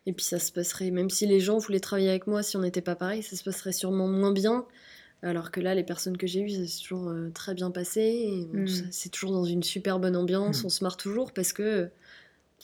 [0.06, 2.60] Et puis ça se passerait, même si les gens voulaient travailler avec moi, si on
[2.60, 4.64] n'était pas pareil, ça se passerait sûrement moins bien.
[5.22, 8.46] Alors que là, les personnes que j'ai eues, ça s'est toujours euh, très bien passé.
[8.52, 8.66] Mm.
[8.90, 10.66] C'est toujours dans une super bonne ambiance, Mm.
[10.66, 11.90] on se marre toujours parce que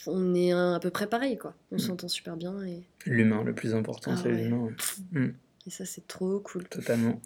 [0.07, 1.55] on est un- à peu près pareil, quoi.
[1.73, 4.45] On s'entend super bien et, L'humain, le plus important, Ah c'est ouais.
[4.45, 4.69] l'humain.
[5.15, 5.35] ouais.
[5.71, 6.65] Et ça, c'est trop cool.
[6.65, 7.21] Totalement.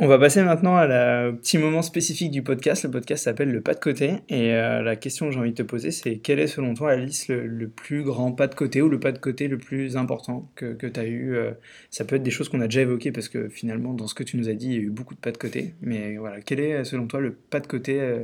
[0.00, 2.84] On va passer maintenant à la- au petit moment spécifique du podcast.
[2.84, 4.18] Le podcast s'appelle le pas de côté.
[4.28, 6.92] Et euh, la question que j'ai envie de te poser, c'est quel est selon toi,
[6.92, 9.96] Alice, le, le plus grand pas de côté ou le pas de côté le plus
[9.96, 11.50] important que, que tu as eu euh,
[11.90, 14.22] Ça peut être des choses qu'on a déjà évoquées parce que finalement, dans ce que
[14.22, 15.74] tu nous as dit, il y a eu beaucoup de pas de côté.
[15.80, 18.22] Mais voilà, quel est selon toi le pas de côté euh,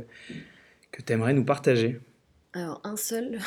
[0.93, 1.99] que tu aimerais nous partager?
[2.53, 3.39] Alors, un seul.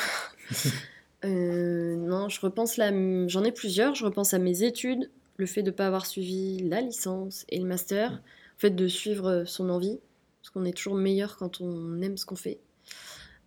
[1.23, 2.91] Non, je repense là,
[3.27, 3.93] j'en ai plusieurs.
[3.95, 5.09] Je repense à mes études,
[5.39, 8.87] le fait de ne pas avoir suivi la licence et le master, le fait de
[8.87, 9.99] suivre son envie,
[10.41, 12.59] parce qu'on est toujours meilleur quand on aime ce qu'on fait.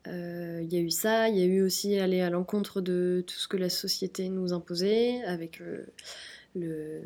[0.06, 3.22] Euh, Il y a eu ça, il y a eu aussi aller à l'encontre de
[3.26, 5.84] tout ce que la société nous imposait, avec euh,
[6.54, 7.02] le,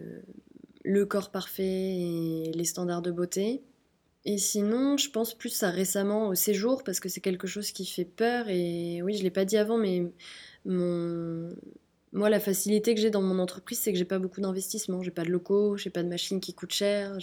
[0.85, 3.63] le corps parfait et les standards de beauté.
[4.25, 7.87] Et sinon, je pense plus à récemment au séjour parce que c'est quelque chose qui
[7.87, 8.49] fait peur.
[8.49, 10.05] Et oui, je l'ai pas dit avant, mais
[10.65, 11.55] mon...
[12.13, 15.03] moi, la facilité que j'ai dans mon entreprise, c'est que j'ai pas beaucoup d'investissement.
[15.03, 17.19] J'ai pas de locaux, j'ai pas de machines qui coûtent cher.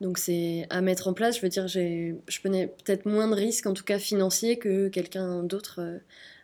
[0.00, 1.36] Donc c'est à mettre en place.
[1.36, 5.42] Je veux dire, je prenais peut-être moins de risques, en tout cas financiers, que quelqu'un
[5.42, 5.98] d'autre euh,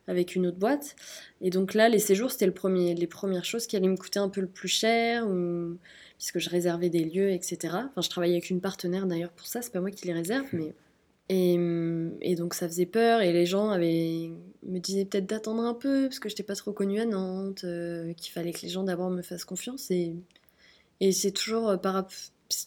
[0.07, 0.97] avec une autre boîte.
[1.41, 4.18] Et donc là, les séjours, c'était le premier, les premières choses qui allaient me coûter
[4.18, 5.26] un peu le plus cher.
[6.18, 7.59] Puisque je réservais des lieux, etc.
[7.64, 10.47] Enfin, je travaillais avec une partenaire d'ailleurs pour ça, c'est pas moi qui les réserve,
[10.53, 10.72] mais.
[11.31, 11.59] Et,
[12.20, 14.31] et donc ça faisait peur, et les gens avaient,
[14.62, 18.12] me disaient peut-être d'attendre un peu, parce que j'étais pas trop connue à Nantes, euh,
[18.12, 20.14] qu'il fallait que les gens d'abord me fassent confiance, et,
[21.01, 22.03] et c'est toujours euh,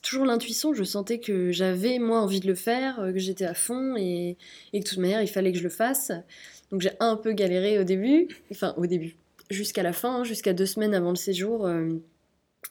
[0.01, 3.53] toujours l'intuition, je sentais que j'avais moi envie de le faire, euh, que j'étais à
[3.53, 4.37] fond, et,
[4.73, 6.11] et que de toute manière il fallait que je le fasse.
[6.71, 9.17] Donc j'ai un peu galéré au début, enfin au début,
[9.51, 11.69] jusqu'à la fin, hein, jusqu'à deux semaines avant le séjour.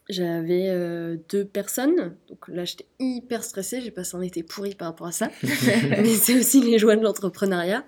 [0.08, 2.16] J'avais euh, deux personnes.
[2.28, 3.80] Donc là, j'étais hyper stressée.
[3.80, 5.30] J'ai passé un été pourri par rapport à ça.
[5.42, 7.84] Mais c'est aussi les joies de l'entrepreneuriat.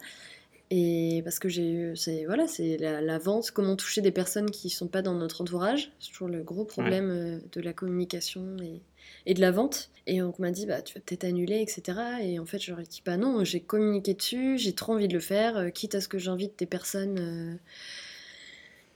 [0.70, 4.66] Et parce que j'ai eu, c'est voilà, c'est la, vente, comment toucher des personnes qui
[4.66, 5.92] ne sont pas dans notre entourage.
[5.98, 8.82] C'est toujours le gros problème euh, de la communication et,
[9.24, 9.90] et, de la vente.
[10.06, 11.98] Et on m'a dit, bah, tu vas peut-être annuler, etc.
[12.20, 15.20] Et en fait, j'aurais dit, bah non, j'ai communiqué dessus, j'ai trop envie de le
[15.20, 17.58] faire, euh, quitte à ce que j'invite des personnes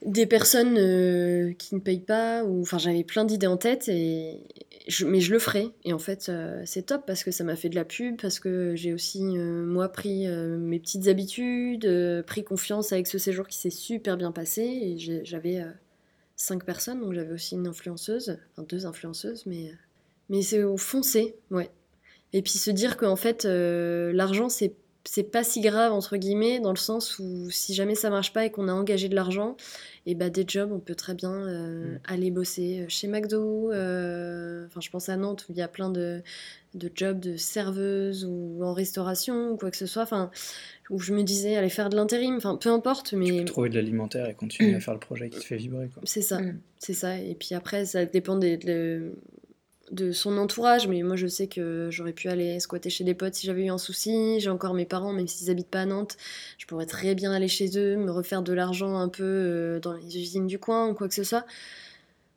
[0.05, 4.41] des personnes euh, qui ne payent pas, ou enfin j'avais plein d'idées en tête, et
[5.05, 5.69] mais je le ferai.
[5.85, 8.39] Et en fait, euh, c'est top parce que ça m'a fait de la pub, parce
[8.39, 11.87] que j'ai aussi, euh, moi, pris mes petites habitudes,
[12.25, 15.63] pris confiance avec ce séjour qui s'est super bien passé, j'avais
[16.35, 19.71] cinq personnes, donc j'avais aussi une influenceuse, enfin deux influenceuses, mais,
[20.29, 21.69] mais c'est au foncé, ouais.
[22.35, 24.73] Et puis se dire qu'en fait, l'argent, c'est
[25.05, 28.45] c'est pas si grave entre guillemets dans le sens où si jamais ça marche pas
[28.45, 29.57] et qu'on a engagé de l'argent
[30.05, 31.99] et bah des jobs on peut très bien euh, mm.
[32.05, 35.67] aller bosser euh, chez McDo euh, enfin je pense à Nantes où il y a
[35.67, 36.21] plein de,
[36.73, 40.31] de, jobs de serveuse ou en restauration ou quoi que ce soit enfin
[40.89, 43.69] où je me disais aller faire de l'intérim enfin peu importe mais tu peux trouver
[43.69, 46.59] de l'alimentaire et continuer à faire le projet qui te fait vibrer c'est ça mm.
[46.79, 48.57] c'est ça et puis après ça dépend des,
[49.91, 53.35] de son entourage, mais moi je sais que j'aurais pu aller squatter chez des potes
[53.35, 54.39] si j'avais eu un souci.
[54.39, 56.17] J'ai encore mes parents, même s'ils habitent pas à Nantes,
[56.57, 59.93] je pourrais très bien aller chez eux, me refaire de l'argent un peu euh, dans
[59.93, 61.45] les usines du coin ou quoi que ce soit.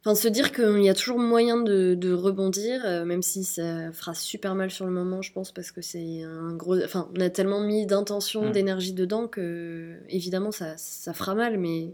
[0.04, 4.14] Enfin, se dire qu'il y a toujours moyen de, rebondir, euh, même si ça fera
[4.14, 6.80] super mal sur le moment, je pense, parce que c'est un gros.
[6.84, 8.52] Enfin, on a tellement mis d'intention, mm.
[8.52, 11.90] d'énergie dedans que, évidemment, ça, ça fera mal, mais,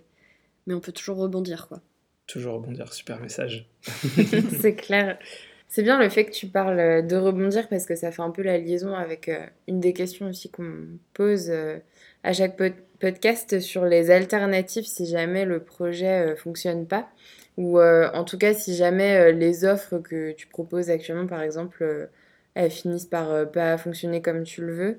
[0.67, 1.81] mais on peut toujours rebondir, quoi.
[2.27, 3.69] Toujours rebondir, super message.
[3.83, 5.19] c'est clair.
[5.75, 8.31] C'est bien le fait que tu parles euh, de rebondir parce que ça fait un
[8.31, 11.79] peu la liaison avec euh, une des questions aussi qu'on pose euh,
[12.25, 12.61] à chaque
[13.01, 17.09] podcast sur les alternatives si jamais le projet fonctionne pas
[17.57, 22.09] ou en tout cas si jamais les offres que tu proposes actuellement par exemple
[22.55, 24.99] elles finissent par pas fonctionner comme tu le veux.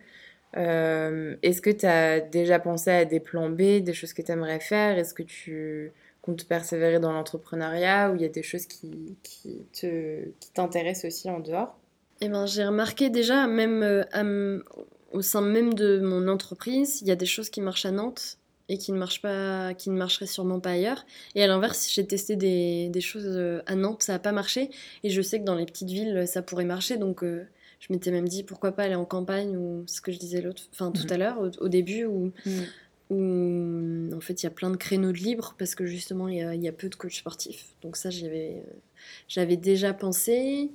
[1.41, 4.59] Est-ce que tu as déjà pensé à des plans B, des choses que tu aimerais
[4.59, 4.97] faire?
[4.97, 5.93] Est-ce que tu
[6.23, 11.11] compte persévérer dans l'entrepreneuriat ou il y a des choses qui, qui te, qui t'intéressent
[11.11, 11.77] aussi en dehors
[12.21, 14.59] eh ben, J'ai remarqué déjà, même euh,
[15.11, 18.37] au sein même de mon entreprise, il y a des choses qui marchent à Nantes
[18.69, 21.05] et qui ne marchent pas, qui ne marcheraient sûrement pas ailleurs.
[21.35, 24.69] Et à l'inverse, j'ai testé des, des, choses euh, à Nantes, ça n'a pas marché.
[25.03, 26.95] Et je sais que dans les petites villes, ça pourrait marcher.
[26.95, 27.45] Donc euh,
[27.81, 30.63] je m'étais même dit pourquoi pas aller en campagne ou ce que je disais l'autre,
[30.71, 31.13] enfin tout mmh.
[31.13, 32.51] à l'heure au, début où mmh
[33.09, 36.37] où en fait il y a plein de créneaux de libre parce que justement il
[36.37, 37.75] y a, peu de coachs sportifs.
[37.81, 40.71] Donc ça j'avais déjà pensé.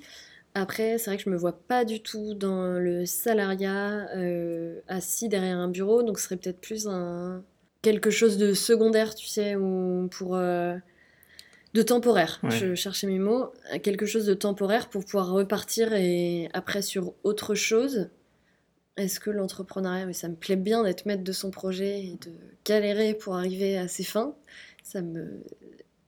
[0.54, 5.28] Après c'est vrai que je me vois pas du tout dans le salariat euh, assis
[5.28, 7.42] derrière un bureau, donc ce serait peut-être plus un
[7.82, 10.76] quelque chose de secondaire, tu sais, ou pour euh,
[11.74, 12.40] de temporaire.
[12.48, 13.52] Je cherchais mes mots,
[13.82, 18.10] quelque chose de temporaire pour pouvoir repartir et après sur autre chose
[18.98, 22.32] est-ce que l'entrepreneuriat, ça me plaît bien d'être maître de son projet et de
[22.64, 24.34] galérer pour arriver à ses fins.
[24.82, 25.44] Ça me,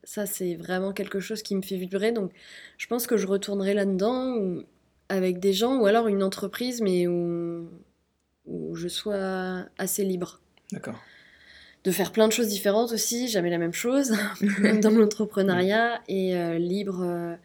[0.03, 2.11] ça c'est vraiment quelque chose qui me fait vibrer.
[2.11, 2.31] Donc,
[2.77, 4.61] je pense que je retournerai là-dedans
[5.09, 7.69] avec des gens ou alors une entreprise, mais où,
[8.45, 10.41] où je sois assez libre.
[10.71, 10.99] D'accord.
[11.83, 14.13] De faire plein de choses différentes aussi, jamais la même chose,
[14.81, 17.01] dans l'entrepreneuriat et euh, libre.
[17.01, 17.35] Euh,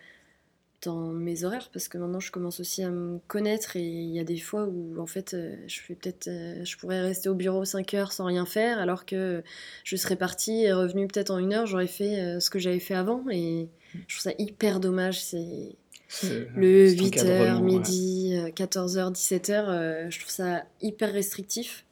[0.83, 4.21] dans mes horaires parce que maintenant je commence aussi à me connaître et il y
[4.21, 7.35] a des fois où en fait euh, je fais peut-être euh, je pourrais rester au
[7.35, 9.43] bureau 5 heures sans rien faire alors que
[9.85, 12.81] je serais partie et revenue peut-être en une heure j'aurais fait euh, ce que j'avais
[12.81, 13.25] fait avant.
[13.31, 13.69] Et
[14.07, 15.77] je trouve ça hyper dommage c'est
[16.55, 21.85] le 8h midi 14h 17h je trouve ça hyper restrictif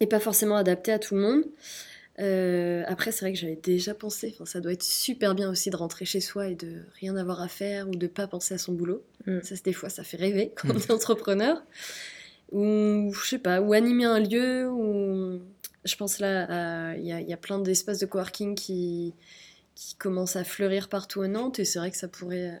[0.00, 1.44] et pas forcément adapté à tout le monde
[2.20, 5.70] euh, après, c'est vrai que j'avais déjà pensé, enfin, ça doit être super bien aussi
[5.70, 8.58] de rentrer chez soi et de rien avoir à faire ou de pas penser à
[8.58, 9.02] son boulot.
[9.26, 9.40] Mm.
[9.42, 11.62] Ça, des fois, ça fait rêver quand on est entrepreneur.
[12.52, 15.40] Ou, je sais pas, ou animer un lieu, ou
[15.84, 19.14] je pense là, il y, y, a plein d'espaces de coworking qui,
[19.74, 22.60] qui commencent à fleurir partout à Nantes et c'est vrai que ça pourrait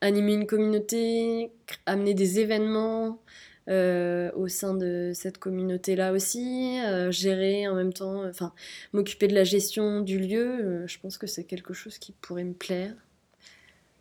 [0.00, 1.50] animer une communauté,
[1.86, 3.20] amener des événements.
[3.68, 8.54] Euh, au sein de cette communauté-là aussi, euh, gérer en même temps, enfin,
[8.94, 12.44] m'occuper de la gestion du lieu, euh, je pense que c'est quelque chose qui pourrait
[12.44, 12.92] me plaire.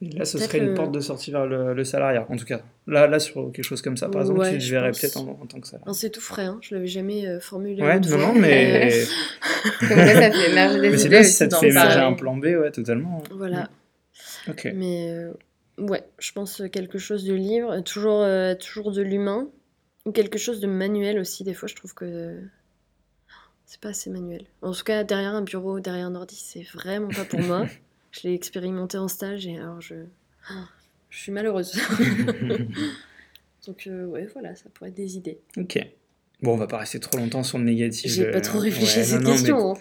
[0.02, 2.62] Là, ce serait une porte de sortie vers le, salariat, en tout cas.
[2.86, 5.68] Là, là, sur quelque chose comme ça, par exemple, tu verrais peut-être en, tant que
[5.68, 5.94] salarié.
[5.94, 6.60] C'est tout frais, hein.
[6.62, 7.82] je l'avais jamais formulé.
[7.82, 8.92] Ouais, non, non, mais.
[9.82, 9.88] ça
[10.32, 12.72] fait émerger des mais c'est bien si ça te fait émerger un plan B, ouais,
[12.72, 13.22] totalement.
[13.32, 13.70] Voilà.
[14.48, 14.72] Ok.
[14.76, 15.14] Mais
[15.80, 18.26] ouais, je pense quelque chose de libre, toujours,
[18.60, 19.50] toujours de l'humain.
[20.08, 22.42] Ou quelque chose de manuel aussi, des fois je trouve que
[23.66, 24.46] c'est pas assez manuel.
[24.62, 27.68] En tout cas, derrière un bureau, derrière un ordi, c'est vraiment pas pour moi.
[28.12, 29.96] je l'ai expérimenté en stage et alors je,
[31.10, 31.74] je suis malheureuse.
[33.68, 35.40] Donc euh, ouais, voilà, ça pourrait être des idées.
[35.58, 35.78] Ok.
[36.42, 38.10] Bon, on va pas rester trop longtemps sur le négatif.
[38.10, 39.72] J'ai pas trop euh, réfléchi ouais, à cette non, question.
[39.72, 39.78] hein.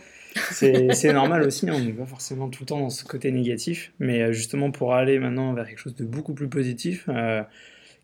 [0.50, 3.30] C'est c'est normal aussi, hein, on n'est pas forcément tout le temps dans ce côté
[3.30, 7.42] négatif, mais euh, justement pour aller maintenant vers quelque chose de beaucoup plus positif, euh,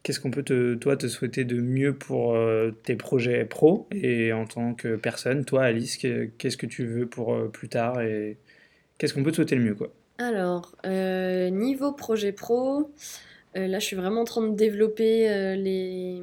[0.03, 3.88] qu'est-ce qu'on peut te, toi te souhaiter de mieux pour euh, tes projets pro?
[3.92, 7.68] Et en tant que personne, toi Alice, que- qu'est-ce que tu veux pour euh, plus
[7.68, 8.38] tard et
[8.98, 9.92] qu'est-ce qu'on peut te souhaiter le mieux quoi?
[10.18, 12.90] Alors, euh, niveau projet pro,
[13.55, 16.22] là je suis vraiment en train de développer les,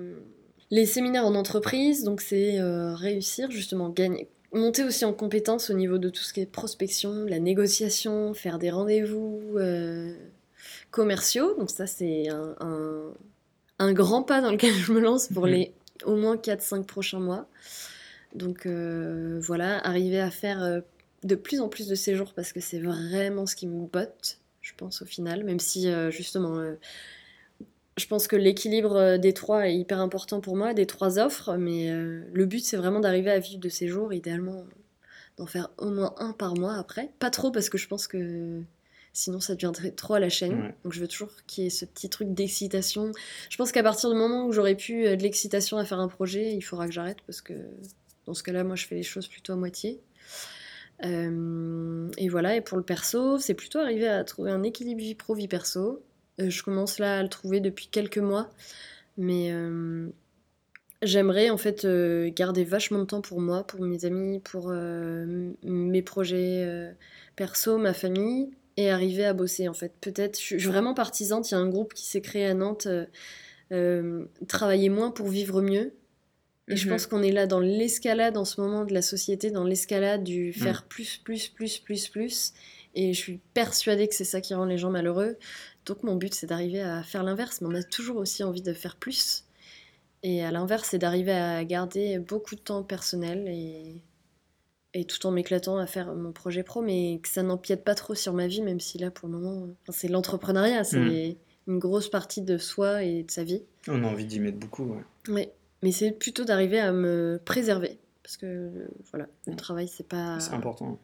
[0.71, 2.03] les séminaires en entreprise.
[2.03, 6.41] Donc c'est réussir justement, gagner, monter aussi en compétence au niveau de tout ce qui
[6.41, 9.57] est prospection, la négociation, faire des rendez-vous
[10.91, 11.55] commerciaux.
[11.57, 13.13] Donc ça c'est un-
[13.79, 15.51] un grand pas dans lequel je me lance pour Mhm.
[15.53, 15.73] les
[16.05, 17.47] au moins 4-5 prochains mois.
[18.35, 20.81] Donc euh, voilà, arriver à faire euh,
[21.23, 24.73] de plus en plus de séjours parce que c'est vraiment ce qui me botte, je
[24.77, 26.75] pense au final, même si euh, justement, euh,
[27.97, 31.91] je pense que l'équilibre des trois est hyper important pour moi, des trois offres, mais
[31.91, 34.63] le but c'est vraiment d'arriver à vivre de ces jours, idéalement
[35.37, 37.11] d'en faire au moins un par mois après.
[37.19, 38.61] Pas trop parce que je pense que
[39.13, 40.61] sinon ça deviendrait trop à la chaîne.
[40.61, 40.75] Ouais.
[40.83, 43.11] Donc je veux toujours qu'il y ait ce petit truc d'excitation.
[43.49, 46.07] Je pense qu'à partir du moment où j'aurai pu euh, de l'excitation à faire un
[46.07, 47.53] projet, il faudra que j'arrête parce que
[48.25, 49.99] dans ce cas-là, moi je fais les choses plutôt à moitié.
[51.05, 55.15] Euh, et voilà, et pour le perso, c'est plutôt arriver à trouver un équilibre vie
[55.15, 56.03] pro, vie perso.
[56.39, 58.49] Euh, je commence là à le trouver depuis quelques mois,
[59.17, 60.09] mais euh,
[61.01, 61.87] j'aimerais en fait
[62.35, 66.93] garder vachement de temps pour moi, pour mes amis, pour mes projets
[67.35, 68.49] perso, ma famille,
[68.79, 69.91] et arriver à bosser en fait.
[69.99, 72.85] Peut-être, je suis vraiment partisante, il y a un groupe qui s'est créé à Nantes,
[72.87, 73.05] euh,
[73.73, 75.93] euh, travailler moins pour vivre mieux.
[76.69, 76.93] Et je Mhm.
[76.93, 80.53] pense qu'on est là dans l'escalade en ce moment de la société, dans l'escalade du
[80.53, 82.53] faire plus, plus, plus, plus, plus.
[82.95, 85.37] Et je suis persuadée que c'est ça qui rend les gens malheureux.
[85.85, 87.59] Donc mon but, c'est d'arriver à faire l'inverse.
[87.61, 89.43] Mais on a toujours aussi envie de faire plus.
[90.23, 94.01] Et à l'inverse, c'est d'arriver à garder beaucoup de temps personnel et,
[94.93, 98.15] et tout en m'éclatant à faire mon projet pro, mais que ça n'empiète pas trop
[98.15, 101.35] sur ma vie, même si là, pour le moment, enfin, c'est l'entrepreneuriat, c'est Mhm.
[101.67, 103.61] une grosse partie de soi et de sa vie.
[103.87, 104.95] On a envie d'y mettre beaucoup.
[105.27, 105.53] ouais.
[105.83, 107.99] Mais c'est plutôt d'arriver à me préserver.
[108.23, 110.99] Parce que voilà, le travail, c'est pas, C'est important.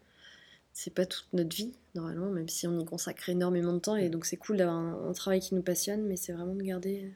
[0.74, 3.96] c'est pas toute notre vie, normalement, même si on y consacre énormément de temps.
[3.96, 6.62] Et donc, c'est cool d'avoir un, un travail qui nous passionne, mais c'est vraiment de
[6.64, 7.12] garder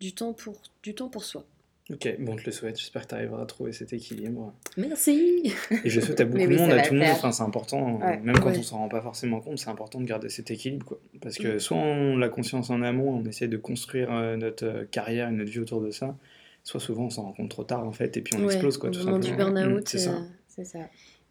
[0.00, 1.44] du temps pour, du temps pour soi.
[1.92, 2.78] Ok, bon, je te le souhaite.
[2.78, 4.54] J'espère que tu arriveras à trouver cet équilibre.
[4.76, 5.52] Merci
[5.84, 7.08] Et je le souhaite à beaucoup oui, de monde, à tout le monde.
[7.12, 8.18] Enfin, c'est important, Ouais.
[8.20, 8.58] même quand Ouais.
[8.58, 11.00] on s'en rend pas forcément compte, c'est important de garder cet équilibre, quoi.
[11.20, 11.58] Parce que Mm.
[11.58, 15.32] soit on l'a conscience en amont, on essaie de construire euh, notre euh, carrière et
[15.32, 16.16] notre vie autour de ça,
[16.62, 18.78] soit souvent on s'en rend compte trop tard en fait, et puis on Ouais, explose,
[18.78, 19.50] quoi, tout moment du simplement.
[19.52, 19.80] burn-out.
[19.80, 20.10] Mm, c'est ça.
[20.12, 20.78] euh, C'est ça.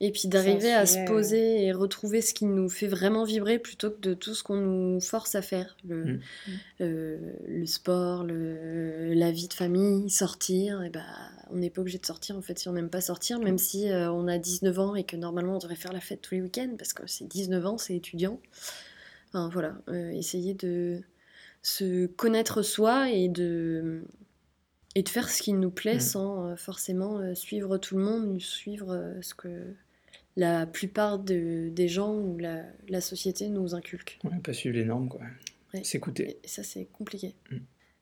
[0.01, 3.59] Et puis d'arriver à se euh, poser et retrouver ce qui nous fait vraiment vibrer
[3.59, 5.75] plutôt que de tout ce qu'on nous force à faire.
[5.85, 6.19] Le, Mm.
[6.81, 10.81] euh, le sport, le, la vie de famille, sortir.
[10.83, 11.03] Et bah,
[11.51, 13.89] on n'est pas obligé de sortir en fait si on n'aime pas sortir, même si
[13.89, 16.41] euh, on a 19 ans et que normalement on devrait faire la fête tous les
[16.41, 18.39] week-ends parce que c'est 19 ans, c'est étudiant.
[19.29, 21.01] Enfin voilà, euh, essayer de
[21.61, 24.03] se connaître soi et de,
[24.95, 25.99] et de faire ce qui nous plaît Mm.
[25.99, 29.49] sans forcément suivre tout le monde, suivre ce que
[30.39, 34.19] la plupart de- des gens ou la, la société nous inculque.
[34.23, 35.21] Ouais, pas suivre les normes, quoi.
[35.73, 35.83] Ouais.
[35.83, 36.39] S'écouter.
[36.43, 37.35] Et ça, c'est compliqué.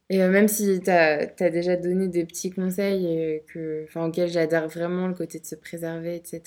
[0.09, 4.29] Et euh, même si tu as, déjà donné des petits conseils euh, que, enfin, auxquels
[4.29, 6.41] j'adhère vraiment, le côté de se préserver, etc.,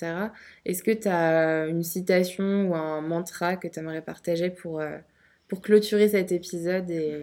[0.65, 4.97] est-ce que tu as une citation ou un mantra que tu aimerais partager pour, euh,
[5.47, 7.21] pour clôturer cet épisode et...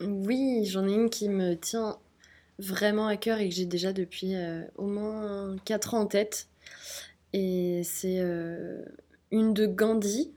[0.00, 1.98] Oui, j'en ai une qui me tient
[2.58, 6.48] vraiment à cœur et que j'ai déjà depuis euh, au moins 4 ans en tête.
[7.36, 8.84] Et c'est euh,
[9.32, 10.30] une de Gandhi,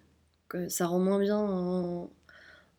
[0.50, 2.10] que ça rend moins bien en,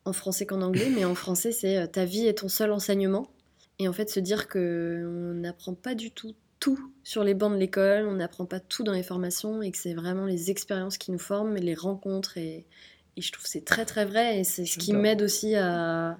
[0.04, 3.30] en français qu'en anglais, mais en français c'est euh, Ta vie est ton seul enseignement.
[3.78, 7.52] Et en fait, se dire que on n'apprend pas du tout tout sur les bancs
[7.52, 10.98] de l'école, on n'apprend pas tout dans les formations et que c'est vraiment les expériences
[10.98, 12.66] qui nous forment, les rencontres et,
[13.16, 16.18] et je trouve que c'est très très vrai et c'est ce qui m'aide aussi à,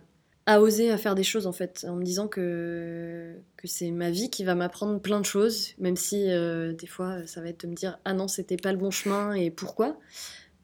[0.50, 4.10] à oser à faire des choses en fait, en me disant que, que c'est ma
[4.10, 7.64] vie qui va m'apprendre plein de choses, même si euh, des fois ça va être
[7.64, 9.98] de me dire ah non c'était pas le bon chemin et pourquoi.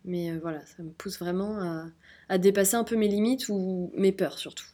[0.06, 1.86] Mais euh, voilà, ça me pousse vraiment à,
[2.30, 4.64] à dépasser un peu mes limites ou mes peurs surtout.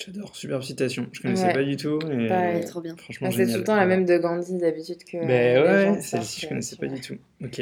[0.00, 1.08] J'adore, superbe citation.
[1.10, 1.52] Je connaissais Ouais.
[1.52, 1.98] pas du tout.
[2.12, 2.28] Et...
[2.28, 2.64] Pareil.
[2.64, 2.94] Trop bien.
[2.96, 5.16] Franchement, Enfin, c'est tout le temps la même de Gandhi d'habitude que...
[5.26, 7.16] Ben les gens ouais, celle-ci je euh, connaissais pas du tout.
[7.42, 7.60] Ok.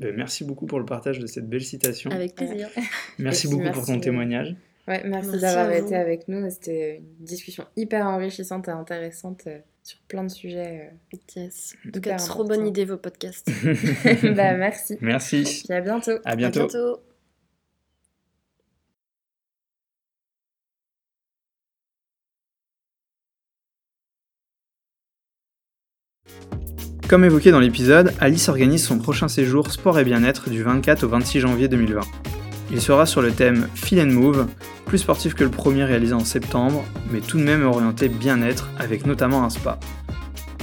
[0.00, 2.10] Ben, merci beaucoup pour le partage de cette belle citation.
[2.10, 2.68] Avec plaisir.
[3.18, 4.56] Merci beaucoup pour ton témoignage.
[4.88, 6.48] Ouais, merci, Merci d'avoir à été avec nous.
[6.48, 10.92] C'était une discussion hyper enrichissante et intéressante euh, sur plein de sujets.
[11.34, 11.74] Yes.
[11.84, 13.50] En euh, tout cas, trop bonne idée vos podcasts.
[14.36, 14.96] bah, merci.
[15.00, 15.62] Merci.
[15.64, 16.12] Puis à bientôt.
[16.24, 16.60] À À bientôt.
[16.60, 17.00] bientôt.
[27.08, 31.08] Comme évoqué dans l'épisode, Alice organise son prochain séjour sport et bien-être du 24 au
[31.08, 32.00] 26 janvier 2020.
[32.70, 34.46] Il sera sur le thème Feel and Move,
[34.86, 39.06] plus sportif que le premier réalisé en septembre, mais tout de même orienté bien-être, avec
[39.06, 39.78] notamment un spa.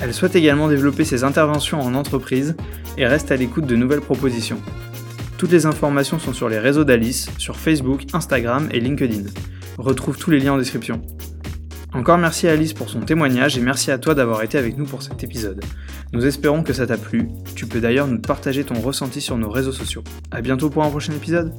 [0.01, 2.55] Elle souhaite également développer ses interventions en entreprise
[2.97, 4.59] et reste à l'écoute de nouvelles propositions.
[5.37, 9.29] Toutes les informations sont sur les réseaux d'Alice, sur Facebook, Instagram et LinkedIn.
[9.77, 11.01] Retrouve tous les liens en description.
[11.93, 14.85] Encore merci à Alice pour son témoignage et merci à toi d'avoir été avec nous
[14.85, 15.63] pour cet épisode.
[16.13, 17.27] Nous espérons que ça t'a plu.
[17.55, 20.03] Tu peux d'ailleurs nous partager ton ressenti sur nos réseaux sociaux.
[20.29, 21.51] A bientôt pour un prochain épisode.